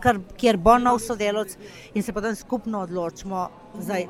kar, 0.00 0.22
kjer 0.40 0.56
bo 0.56 0.78
nov 0.78 1.02
sodelavc 1.04 1.52
in 1.94 2.02
se 2.02 2.16
potem 2.16 2.34
skupno 2.34 2.86
odločimo. 2.88 3.48
Zdaj, 3.76 4.08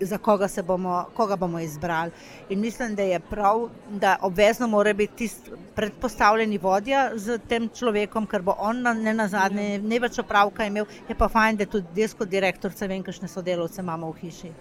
za 0.00 0.18
koga, 0.18 0.48
bomo, 0.66 1.04
koga 1.14 1.36
bomo 1.36 1.60
izbrali. 1.60 2.10
In 2.48 2.60
mislim, 2.60 2.94
da 2.94 3.02
je 3.02 3.20
prav, 3.20 3.68
da 3.90 4.16
obvezno 4.22 4.66
mora 4.66 4.92
biti 4.92 5.16
tisti 5.16 5.50
predpostavljeni 5.74 6.58
vodja 6.58 7.10
z 7.14 7.38
tem 7.48 7.68
človekom, 7.68 8.26
ker 8.26 8.42
bo 8.42 8.54
on 8.58 8.82
na, 8.82 8.94
ne 8.94 9.14
na 9.14 9.28
zadnje, 9.28 9.72
ja. 9.72 9.82
ne 9.82 10.00
več 10.00 10.18
opravka 10.18 10.66
imel. 10.66 10.86
Je 11.08 11.14
pa 11.14 11.28
fajn, 11.28 11.56
da 11.56 11.66
tudi 11.66 11.86
desko 11.94 12.24
direktorce 12.24 12.88
vem, 12.88 13.02
kakšne 13.02 13.28
sodelovce 13.28 13.82
imamo 13.82 14.10
v 14.12 14.24
hiši. 14.24 14.52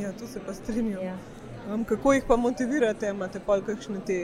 Ja, 0.00 0.12
tu 0.12 0.26
se 0.26 0.40
pa 0.40 0.54
strinjam. 0.54 1.02
Ja. 1.02 1.16
Um, 1.72 1.84
kako 1.84 2.12
jih 2.12 2.24
pa 2.28 2.36
motivirate, 2.36 3.08
imate 3.08 3.40
pa 3.40 3.60
kakšne 3.64 4.00
te 4.06 4.18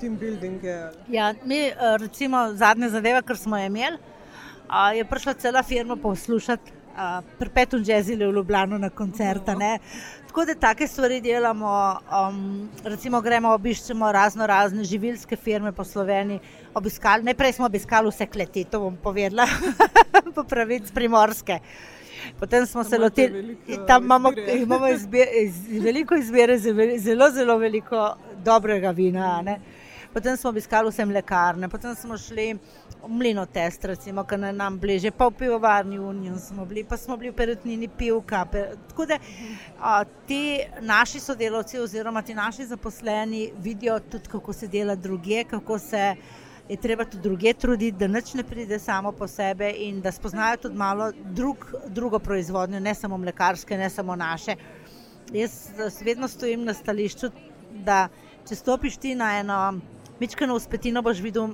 team 0.00 0.16
buildinge? 0.20 0.74
Ja, 1.08 1.32
mi, 1.44 1.60
eh, 1.68 1.96
recimo, 2.00 2.50
zadnja 2.52 2.90
zadeva, 2.92 3.22
kar 3.22 3.36
smo 3.36 3.58
imeli, 3.58 3.98
je 4.96 5.04
prišla 5.04 5.34
cela 5.34 5.62
firma 5.62 5.96
poslušati 5.96 6.83
Perpetuum 7.38 7.82
Jazzile 7.86 8.26
v 8.26 8.34
Ljubljano 8.34 8.78
na 8.78 8.90
koncerta. 8.90 9.54
Ne? 9.54 9.78
Tako 10.26 10.44
da 10.44 10.54
take 10.54 10.86
stvari 10.86 11.20
delamo, 11.20 11.98
um, 12.28 12.68
recimo 12.84 13.20
gremo 13.20 13.52
obiščemo 13.54 14.12
razno 14.12 14.46
razne 14.46 14.84
živilske 14.84 15.36
firme 15.36 15.72
po 15.72 15.84
Sloveniji. 15.84 16.40
Obiskali, 16.74 17.22
najprej 17.22 17.52
smo 17.52 17.66
obiskali 17.66 18.10
vse 18.10 18.26
kleti, 18.26 18.64
to 18.64 18.80
bom 18.80 18.96
povedala, 18.96 19.46
po 20.34 20.42
pravici 20.42 20.92
primorske. 20.94 21.60
Potem 22.40 22.66
smo 22.66 22.82
tam 22.82 22.90
se 22.90 22.98
lotili, 22.98 23.56
tam 23.86 24.04
imamo, 24.04 24.32
imamo 24.64 24.88
izbir, 24.88 25.26
iz, 25.42 25.62
veliko 25.82 26.14
izbire, 26.14 26.58
zelo, 26.98 27.30
zelo 27.30 27.58
veliko 27.58 28.16
dobrega 28.44 28.90
vina. 28.90 29.42
Ne. 29.42 29.60
Potem 30.14 30.36
smo 30.36 30.50
obiskali 30.50 30.90
vse 30.90 31.04
mlekarne, 31.06 31.68
potem 31.68 31.94
smo 31.94 32.18
šli 32.18 32.52
v 32.54 32.83
Mlino 33.08 33.46
Test, 33.46 33.84
recimo, 33.84 34.24
ki 34.24 34.34
je 34.34 34.52
nam 34.52 34.78
bliže, 34.78 35.10
pa 35.10 35.28
v 35.28 35.36
pivovarni 35.38 35.98
Union 35.98 36.38
smo 36.38 36.64
bili, 36.66 36.84
pa 36.84 36.96
smo 36.96 37.16
bili 37.16 37.30
v 37.30 37.36
Perutnini 37.36 37.88
pivka. 37.88 38.44
Tako 38.88 39.06
da 39.06 39.18
a, 39.80 40.04
ti 40.26 40.60
naši 40.80 41.20
sodelavci 41.20 41.78
oziroma 41.78 42.22
ti 42.22 42.34
naši 42.34 42.66
zaposleni 42.66 43.52
vidijo 43.58 43.98
tudi, 44.00 44.28
kako 44.28 44.52
se 44.52 44.68
dela 44.68 44.94
druge, 44.94 45.44
kako 45.44 45.78
se 45.78 46.14
je 46.68 46.76
treba 46.76 47.04
tudi 47.04 47.22
druge 47.22 47.52
truditi, 47.52 47.98
da 47.98 48.06
nič 48.06 48.34
ne 48.34 48.44
pride 48.44 48.78
samo 48.78 49.12
po 49.12 49.28
sebi 49.28 49.70
in 49.86 50.00
da 50.00 50.12
spoznajo 50.12 50.56
tudi 50.56 50.76
malo 50.76 51.12
drug, 51.24 51.74
drugo 51.86 52.18
proizvodnjo, 52.18 52.80
ne 52.80 52.94
samo 52.94 53.18
mlekarske, 53.18 53.76
ne 53.76 53.90
samo 53.90 54.16
naše. 54.16 54.56
Jaz 55.32 55.70
vedno 56.04 56.28
stojim 56.28 56.64
na 56.64 56.74
stališču, 56.74 57.30
da 57.84 58.08
če 58.48 58.54
stopiš 58.54 58.96
ti 58.96 59.14
na 59.14 59.38
eno 59.38 59.80
mičkano 60.20 60.54
uspetino, 60.54 61.02
boš 61.02 61.20
videl 61.20 61.48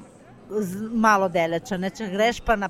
malo 0.92 1.28
daleč. 1.28 1.71
Če 1.71 2.09
greš 2.12 2.40
pa 2.45 2.57
na, 2.57 2.69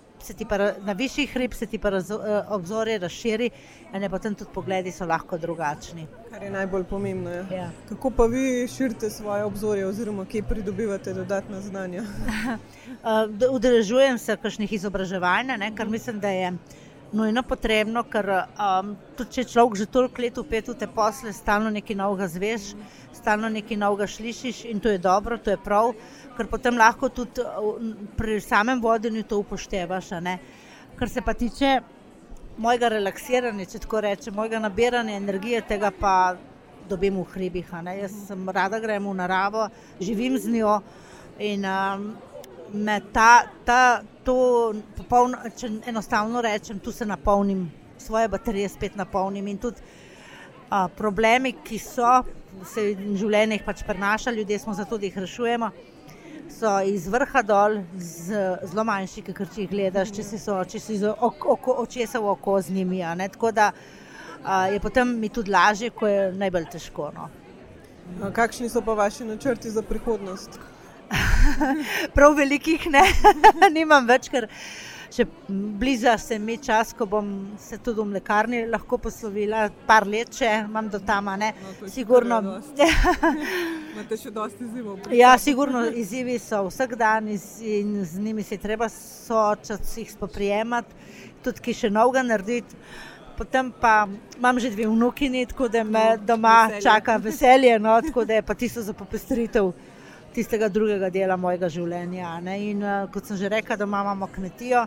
pa 0.48 0.58
na 0.84 0.94
višji 0.96 1.26
hrib, 1.32 1.54
se 1.54 1.66
ti 1.66 1.78
pa 1.78 1.90
raz, 1.90 2.10
eh, 2.10 2.16
obzorje 2.48 2.98
razširi, 2.98 3.50
in 3.94 4.06
potem 4.10 4.34
tudi 4.34 4.50
pogledi 4.54 4.92
so 4.92 5.06
lahko 5.06 5.38
drugačni. 5.38 6.06
Kar 6.30 6.42
je 6.42 6.50
najbolj 6.50 6.84
pomembno. 6.84 7.30
Ja. 7.30 7.46
Ja. 7.54 7.70
Kako 7.88 8.10
pa 8.10 8.26
vi 8.26 8.68
širite 8.68 9.10
svoje 9.10 9.44
obzorje, 9.44 9.86
oziroma 9.86 10.24
kje 10.24 10.42
pridobivate 10.42 11.14
dodatna 11.14 11.60
znanja? 11.60 12.04
Eh, 13.00 13.48
udeležujem 13.48 14.18
se 14.18 14.36
kakšnih 14.36 14.72
izobraževanj, 14.72 15.48
kar 15.76 15.88
mislim, 15.88 16.20
da 16.20 16.28
je 16.28 16.52
nujno 17.12 17.42
potrebno, 17.42 18.02
ker 18.06 18.28
um, 18.30 18.94
tudi 19.18 19.38
če 19.38 19.44
človek 19.50 19.78
že 19.80 19.86
toliko 19.90 20.22
let 20.22 20.38
upet 20.38 20.68
v 20.68 20.76
te 20.78 20.86
posle, 20.86 21.32
stalno 21.34 21.70
nekaj 21.70 21.96
novega 21.98 22.28
zveš, 22.30 22.72
stalno 23.16 23.50
nekaj 23.50 23.76
novega 23.76 24.06
slišiš 24.06 24.64
in 24.70 24.80
to 24.80 24.92
je 24.92 24.98
dobro, 24.98 25.38
to 25.38 25.50
je 25.50 25.58
prav, 25.58 25.94
ker 26.36 26.46
potem 26.46 26.78
lahko 26.78 27.08
tudi 27.08 27.42
pri 28.16 28.40
samem 28.40 28.80
vodenju 28.80 29.24
to 29.26 29.40
upoštevaš. 29.42 30.14
Kar 30.96 31.08
se 31.08 31.22
pa 31.22 31.34
tiče 31.34 31.80
mojega 32.60 32.90
relaksiranja, 32.92 33.66
če 33.66 33.82
tako 33.86 34.04
rečem, 34.04 34.34
mojega 34.36 34.60
nabiranja 34.60 35.16
energije, 35.16 35.62
tega 35.66 35.90
pa 35.90 36.36
dobim 36.88 37.20
v 37.20 37.26
hribih. 37.34 37.70
Jaz 38.00 38.14
sem 38.28 38.48
rada 38.48 38.80
grem 38.80 39.06
v 39.06 39.14
naravo, 39.14 39.68
živim 40.00 40.38
z 40.38 40.50
njo 40.50 40.80
in 41.38 41.64
um, 41.64 42.10
me 42.72 43.00
ta, 43.12 43.44
ta, 43.64 44.02
to, 44.24 44.74
popolno, 44.96 45.38
če 45.56 45.70
enostavno 45.90 46.42
rečem, 46.44 46.78
tu 46.78 46.92
se 46.92 47.06
napolnim, 47.06 47.68
svoje 47.98 48.28
baterije 48.28 48.68
spet 48.68 48.96
napolnim. 48.96 49.48
In 49.48 49.58
tudi 49.58 49.82
a, 50.70 50.88
problemi, 50.88 51.52
ki 51.64 51.78
so 51.78 52.20
se 52.66 52.90
v 52.94 53.14
življenjih 53.20 53.64
pač 53.66 53.84
prenašali, 53.86 54.42
ljudje 54.42 54.58
smo 54.58 54.74
zato, 54.74 54.98
da 54.98 55.08
jih 55.08 55.18
rešujemo. 55.24 55.70
So 56.50 56.72
iz 56.82 57.06
vrha 57.08 57.42
dol, 57.46 57.80
z, 57.94 58.40
zelo 58.72 58.84
manjši, 58.84 59.22
če 59.30 59.62
jih 59.62 59.70
gledaš, 59.70 60.10
če 60.14 60.26
si 60.26 60.38
so, 60.38 60.58
če 60.64 60.80
si 60.82 60.98
očesa 61.04 62.20
v 62.20 62.32
oko 62.32 62.58
z 62.60 62.74
njimi. 62.74 63.02
Tako 63.30 63.52
da 63.54 63.70
a, 64.42 64.66
je 64.72 64.80
potem 64.80 65.18
mi 65.20 65.28
tudi 65.28 65.50
lažje, 65.50 65.90
ko 65.90 66.06
je 66.06 66.32
najbolj 66.32 66.70
težko. 66.72 67.12
No. 67.14 67.30
Kakšni 68.34 68.68
so 68.68 68.82
pa 68.82 68.94
vaši 68.98 69.24
načrti 69.24 69.70
za 69.70 69.82
prihodnost? 69.82 70.58
prav 72.16 72.36
velikih 72.38 72.86
ne, 72.90 73.02
nimam 73.78 74.06
več, 74.08 74.30
ker 74.32 74.48
še 75.10 75.26
bliža 75.48 76.14
se 76.18 76.38
mi 76.38 76.56
čas, 76.62 76.92
ko 76.94 77.06
bom 77.06 77.30
se 77.58 77.78
tudi 77.82 78.00
v 78.00 78.06
mlekarni 78.12 78.62
lahko 78.70 78.98
poslovila, 79.02 79.66
par 79.86 80.06
let, 80.06 80.30
če 80.38 80.50
imam 80.64 80.88
do 80.90 81.00
tam. 81.02 81.32
No, 81.40 81.50
sigurno. 81.90 82.40
Imate 83.92 84.18
še 84.18 84.30
dosti 84.34 84.64
izzivov? 84.68 85.10
Ja, 85.14 85.34
sigurno 85.38 85.84
izzivi 85.90 86.38
so 86.38 86.62
vsak 86.68 86.94
dan 87.00 87.28
in 87.28 87.94
z 88.04 88.22
njimi 88.22 88.46
se 88.46 88.58
treba 88.58 88.88
soočati, 88.88 90.04
jih 90.04 90.12
spoprijemati, 90.14 90.94
tudi 91.44 91.66
ki 91.66 91.76
še 91.82 91.90
novega 91.90 92.22
narediti. 92.26 92.78
Potem 93.40 93.70
pa 93.72 94.04
imam 94.36 94.58
že 94.60 94.68
dve 94.70 94.84
vnukini, 94.86 95.46
tako 95.48 95.70
da 95.72 95.80
me 95.80 96.02
no, 96.12 96.24
doma 96.28 96.66
veselje. 96.68 96.82
čaka 96.84 97.16
veselje, 97.16 97.78
no, 97.80 97.94
tako 98.04 98.26
da 98.28 98.36
je 98.36 98.42
pa 98.44 98.54
tisto 98.54 98.82
za 98.84 98.92
popestritev 98.92 99.72
tistega 100.34 100.68
drugega 100.68 101.10
dela 101.10 101.36
mojega 101.36 101.68
življenja. 101.70 102.36
In, 102.56 102.82
uh, 102.82 103.06
kot 103.12 103.26
sem 103.26 103.38
že 103.40 103.50
rekla, 103.50 103.76
doma 103.76 104.02
imamo 104.04 104.28
kmetijo. 104.30 104.84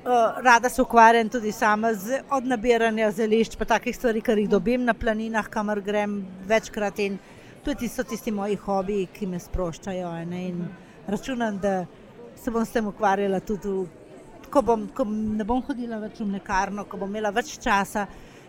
Uh, 0.00 0.40
rada 0.40 0.70
se 0.72 0.80
ukvarjam 0.82 1.28
tudi 1.28 1.52
sama 1.52 1.92
z 1.94 2.22
odnabiranja 2.32 3.10
zelišč, 3.12 3.58
pa 3.60 3.68
takih 3.76 3.96
stvari, 3.96 4.22
kar 4.24 4.38
jih 4.38 4.48
dobim 4.48 4.84
na 4.84 4.94
planinah, 4.94 5.48
kamor 5.52 5.82
grem 5.84 6.22
večkrat. 6.48 6.98
In 7.04 7.18
tudi 7.64 7.88
so 7.88 8.04
tisti 8.04 8.32
moji 8.32 8.56
hobiji, 8.56 9.10
ki 9.12 9.28
me 9.28 9.38
sproščajo. 9.38 10.14
In 10.24 10.64
računam, 11.08 11.58
da 11.60 11.84
se 12.36 12.50
bom 12.50 12.64
s 12.64 12.72
tem 12.72 12.86
ukvarjala 12.88 13.42
tudi, 13.44 13.76
ko, 14.50 14.62
bom, 14.62 14.88
ko 14.94 15.04
ne 15.04 15.44
bom 15.44 15.60
hodila 15.68 16.00
več 16.00 16.22
v 16.22 16.30
mlekarno, 16.32 16.86
ko 16.88 16.98
bom 16.98 17.10
imela 17.12 17.30
več 17.34 17.58
časa 17.60 18.06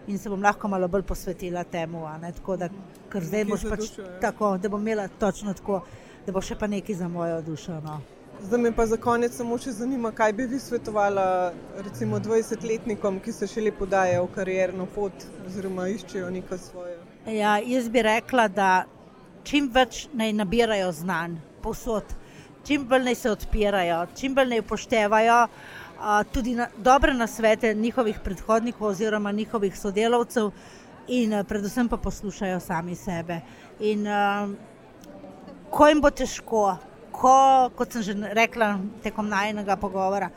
in 0.07 0.17
se 0.17 0.29
bom 0.29 0.41
lahko 0.41 0.67
malo 0.67 0.87
bolj 0.87 1.03
posvetila 1.03 1.63
temu. 1.63 2.05
Tako 2.35 2.57
da, 2.57 2.69
ker 3.09 3.23
zdaj 3.23 3.45
boš 3.45 3.67
pač 3.69 3.79
dušo, 3.79 4.07
tako, 4.21 4.57
da 4.57 4.69
bom 4.69 4.81
imela 4.81 5.07
točno 5.07 5.53
tako, 5.53 5.81
da 6.25 6.31
bo 6.31 6.41
še 6.41 6.55
pa 6.55 6.67
nekaj 6.67 6.95
za 6.95 7.07
mojo 7.07 7.41
dušo. 7.41 7.79
No. 7.83 8.01
Zdaj 8.41 8.59
me 8.59 8.71
pa 8.75 8.85
za 8.85 8.97
konec 8.97 9.35
samo 9.37 9.57
še 9.61 9.71
zanima, 9.77 10.11
kaj 10.11 10.33
bi 10.33 10.47
vi 10.49 10.59
svetovala 10.59 11.53
recimo 11.85 12.17
20-letnikom, 12.19 13.19
ki 13.21 13.33
se 13.33 13.47
šele 13.47 13.71
podajajo 13.71 14.23
v 14.25 14.31
karierno 14.35 14.87
pot 14.95 15.27
oziroma 15.45 15.85
iščejo 15.93 16.29
neko 16.29 16.57
svojo. 16.57 16.97
Ja, 17.29 17.59
jaz 17.61 17.89
bi 17.89 18.01
rekla, 18.01 18.47
da 18.47 18.71
čim 19.45 19.69
več 19.73 20.07
naj 20.17 20.33
nabirajo 20.33 20.89
znanj, 20.91 21.37
posod, 21.61 22.15
čim 22.65 22.87
bolj 22.89 23.11
naj 23.11 23.19
se 23.19 23.31
odpirajo, 23.31 23.99
čim 24.17 24.33
bolj 24.37 24.55
naj 24.55 24.63
upoštevajo 24.65 25.37
tudi 26.31 26.55
na, 26.55 26.67
dobre 26.77 27.13
nasvete 27.13 27.73
njihovih 27.73 28.19
predhodnikov 28.23 28.87
oziroma 28.87 29.31
njihovih 29.31 29.79
sodelavcev, 29.79 30.51
in 31.07 31.33
predvsem 31.47 31.89
pa 31.89 31.97
poslušajo 31.97 32.59
sami 32.59 32.95
sebe. 32.95 33.41
In 33.79 34.07
a, 34.07 34.47
ko 35.69 35.87
jim 35.87 36.01
bo 36.01 36.11
težko, 36.11 36.77
ko, 37.11 37.69
kot 37.75 37.93
sem 37.93 38.03
že 38.03 38.15
rekla 38.37 38.77
tekom 39.03 39.27
najnega 39.29 39.75
pogovora, 39.75 40.29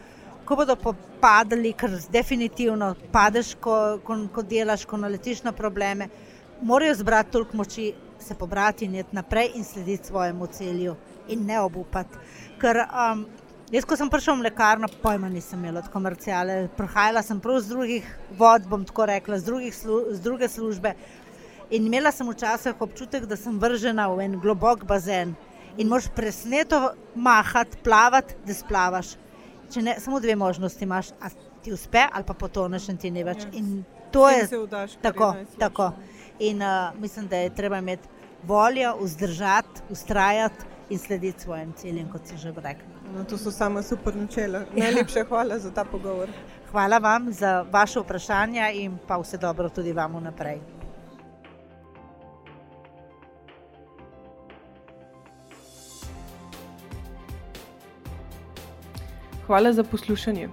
ko 0.44 0.56
bodo 0.56 0.76
popadali, 0.76 1.72
ker 1.72 1.96
definitivno 2.12 2.94
padeš, 3.12 3.54
ko, 3.60 3.98
ko, 4.04 4.18
ko 4.32 4.42
delaš, 4.42 4.84
ko 4.84 4.98
naletiš 5.00 5.42
na 5.44 5.52
probleme, 5.52 6.08
morajo 6.62 6.94
zbrati 7.00 7.32
toliko 7.32 7.56
moči, 7.56 7.92
se 8.18 8.34
pobrati 8.34 8.84
in 8.84 8.94
iti 8.94 9.16
naprej 9.16 9.50
in 9.54 9.64
slediti 9.64 10.06
svojemu 10.06 10.46
celju 10.46 10.94
in 11.28 11.46
ne 11.46 11.60
obupati. 11.60 12.18
Ker 12.60 12.78
um, 12.86 13.26
Jaz, 13.74 13.82
ko 13.90 13.96
sem 13.98 14.06
prišel 14.06 14.36
v 14.36 14.44
mlekarno, 14.44 14.86
pojma 15.02 15.26
nisem 15.26 15.58
imel 15.58 15.80
od 15.80 15.88
komercijale. 15.90 16.68
Prihajala 16.78 17.24
sem 17.26 17.40
prav 17.42 17.56
z 17.58 17.72
drugih 17.72 18.12
vod, 18.38 18.68
bom 18.70 18.84
tako 18.86 19.08
rekla, 19.10 19.40
z, 19.42 19.50
slu 19.74 19.96
z 20.14 20.22
druge 20.22 20.46
službe. 20.48 20.92
In 21.74 21.88
imela 21.90 22.12
sem 22.14 22.30
včasih 22.30 22.78
občutek, 22.78 23.26
da 23.26 23.34
sem 23.34 23.58
vržena 23.58 24.06
v 24.14 24.28
en 24.28 24.38
globok 24.38 24.86
bazen 24.86 25.34
in 25.74 25.90
moš 25.90 26.06
presneto 26.14 26.94
mahati, 27.18 27.82
plavati, 27.82 28.38
da 28.46 28.54
splavaš. 28.54 29.16
Če 29.74 29.82
ne, 29.82 29.98
samo 29.98 30.22
dve 30.22 30.38
možnosti 30.38 30.86
imaš, 30.86 31.10
a 31.18 31.34
ti 31.58 31.74
uspe 31.74 32.06
ali 32.06 32.30
pa 32.30 32.38
potoneš 32.38 32.92
in 32.94 33.02
ti 33.02 33.10
ne 33.10 33.26
več. 33.26 33.42
Ja. 33.42 33.58
In 33.58 33.82
to 34.14 34.30
je 34.30 34.46
vdaš, 34.54 35.00
tako. 35.02 35.34
tako. 35.58 35.90
In 36.38 36.62
uh, 36.62 36.94
mislim, 36.94 37.26
da 37.26 37.42
je 37.42 37.54
treba 37.58 37.82
imeti 37.82 38.06
voljo, 38.46 38.94
vzdržati, 39.02 39.88
ustrajati 39.90 40.62
in 40.94 40.98
slediti 41.02 41.42
svojim 41.42 41.74
ciljem, 41.74 42.06
kot 42.12 42.22
si 42.30 42.38
že 42.38 42.54
rekel. 42.54 42.93
No, 43.12 43.24
to 43.24 43.38
so 43.38 43.50
samo 43.50 43.82
super 43.82 44.16
načela. 44.16 44.64
Najlepša 44.76 45.24
hvala 45.28 45.58
za 45.58 45.70
ta 45.70 45.84
pogovor. 45.84 46.28
Hvala 46.70 46.98
vam 46.98 47.32
za 47.32 47.64
vaše 47.70 48.00
vprašanje 48.00 48.70
in 48.74 48.98
pa 49.06 49.16
vse 49.16 49.38
dobro 49.38 49.68
tudi 49.68 49.92
vam 49.92 50.22
naprej. 50.22 50.58
Hvala 59.46 59.72
za 59.72 59.84
poslušanje. 59.84 60.48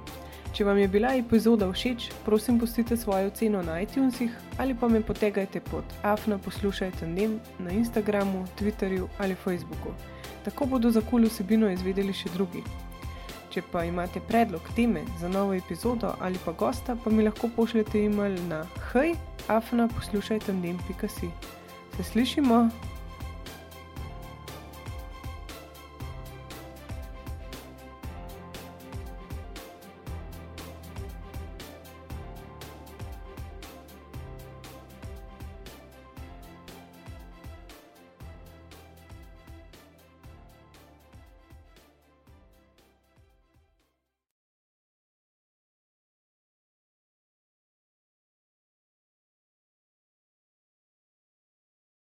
Če 0.54 0.66
vam 0.68 0.78
je 0.78 0.88
bila 0.88 1.14
epizoda 1.16 1.70
všeč, 1.72 2.10
prosim, 2.26 2.60
pustite 2.60 2.98
svojo 2.98 3.28
oceno 3.28 3.62
na 3.64 3.80
iTunesih 3.82 4.32
ali 4.58 4.76
pa 4.76 4.88
me 4.88 5.02
potegajte 5.02 5.60
pod 5.60 5.84
afna 6.04 6.38
poslušajte 6.38 7.06
dnem 7.06 7.40
na 7.60 7.72
Instagramu, 7.72 8.48
Twitterju 8.60 9.08
ali 9.18 9.36
Facebooku. 9.36 9.96
Tako 10.46 10.66
bodo 10.66 10.92
za 10.92 11.02
kul 11.02 11.28
vsebino 11.30 11.70
izvedeli 11.70 12.14
še 12.14 12.30
drugi. 12.34 12.64
Če 13.52 13.62
pa 13.72 13.84
imate 13.84 14.22
predlog 14.24 14.70
teme 14.76 15.04
za 15.20 15.28
novo 15.30 15.54
epizodo 15.54 16.14
ali 16.20 16.40
pa 16.46 16.52
gosta, 16.52 16.96
pa 16.96 17.12
mi 17.12 17.24
lahko 17.24 17.50
pošljete 17.56 18.06
e-mail 18.06 18.40
na 18.48 18.64
hej, 18.94 19.16
afna 19.48 19.90
poslušajte 19.92 20.54
dnem.si. 20.54 21.30
Se 21.98 22.04
slišimo! 22.04 22.91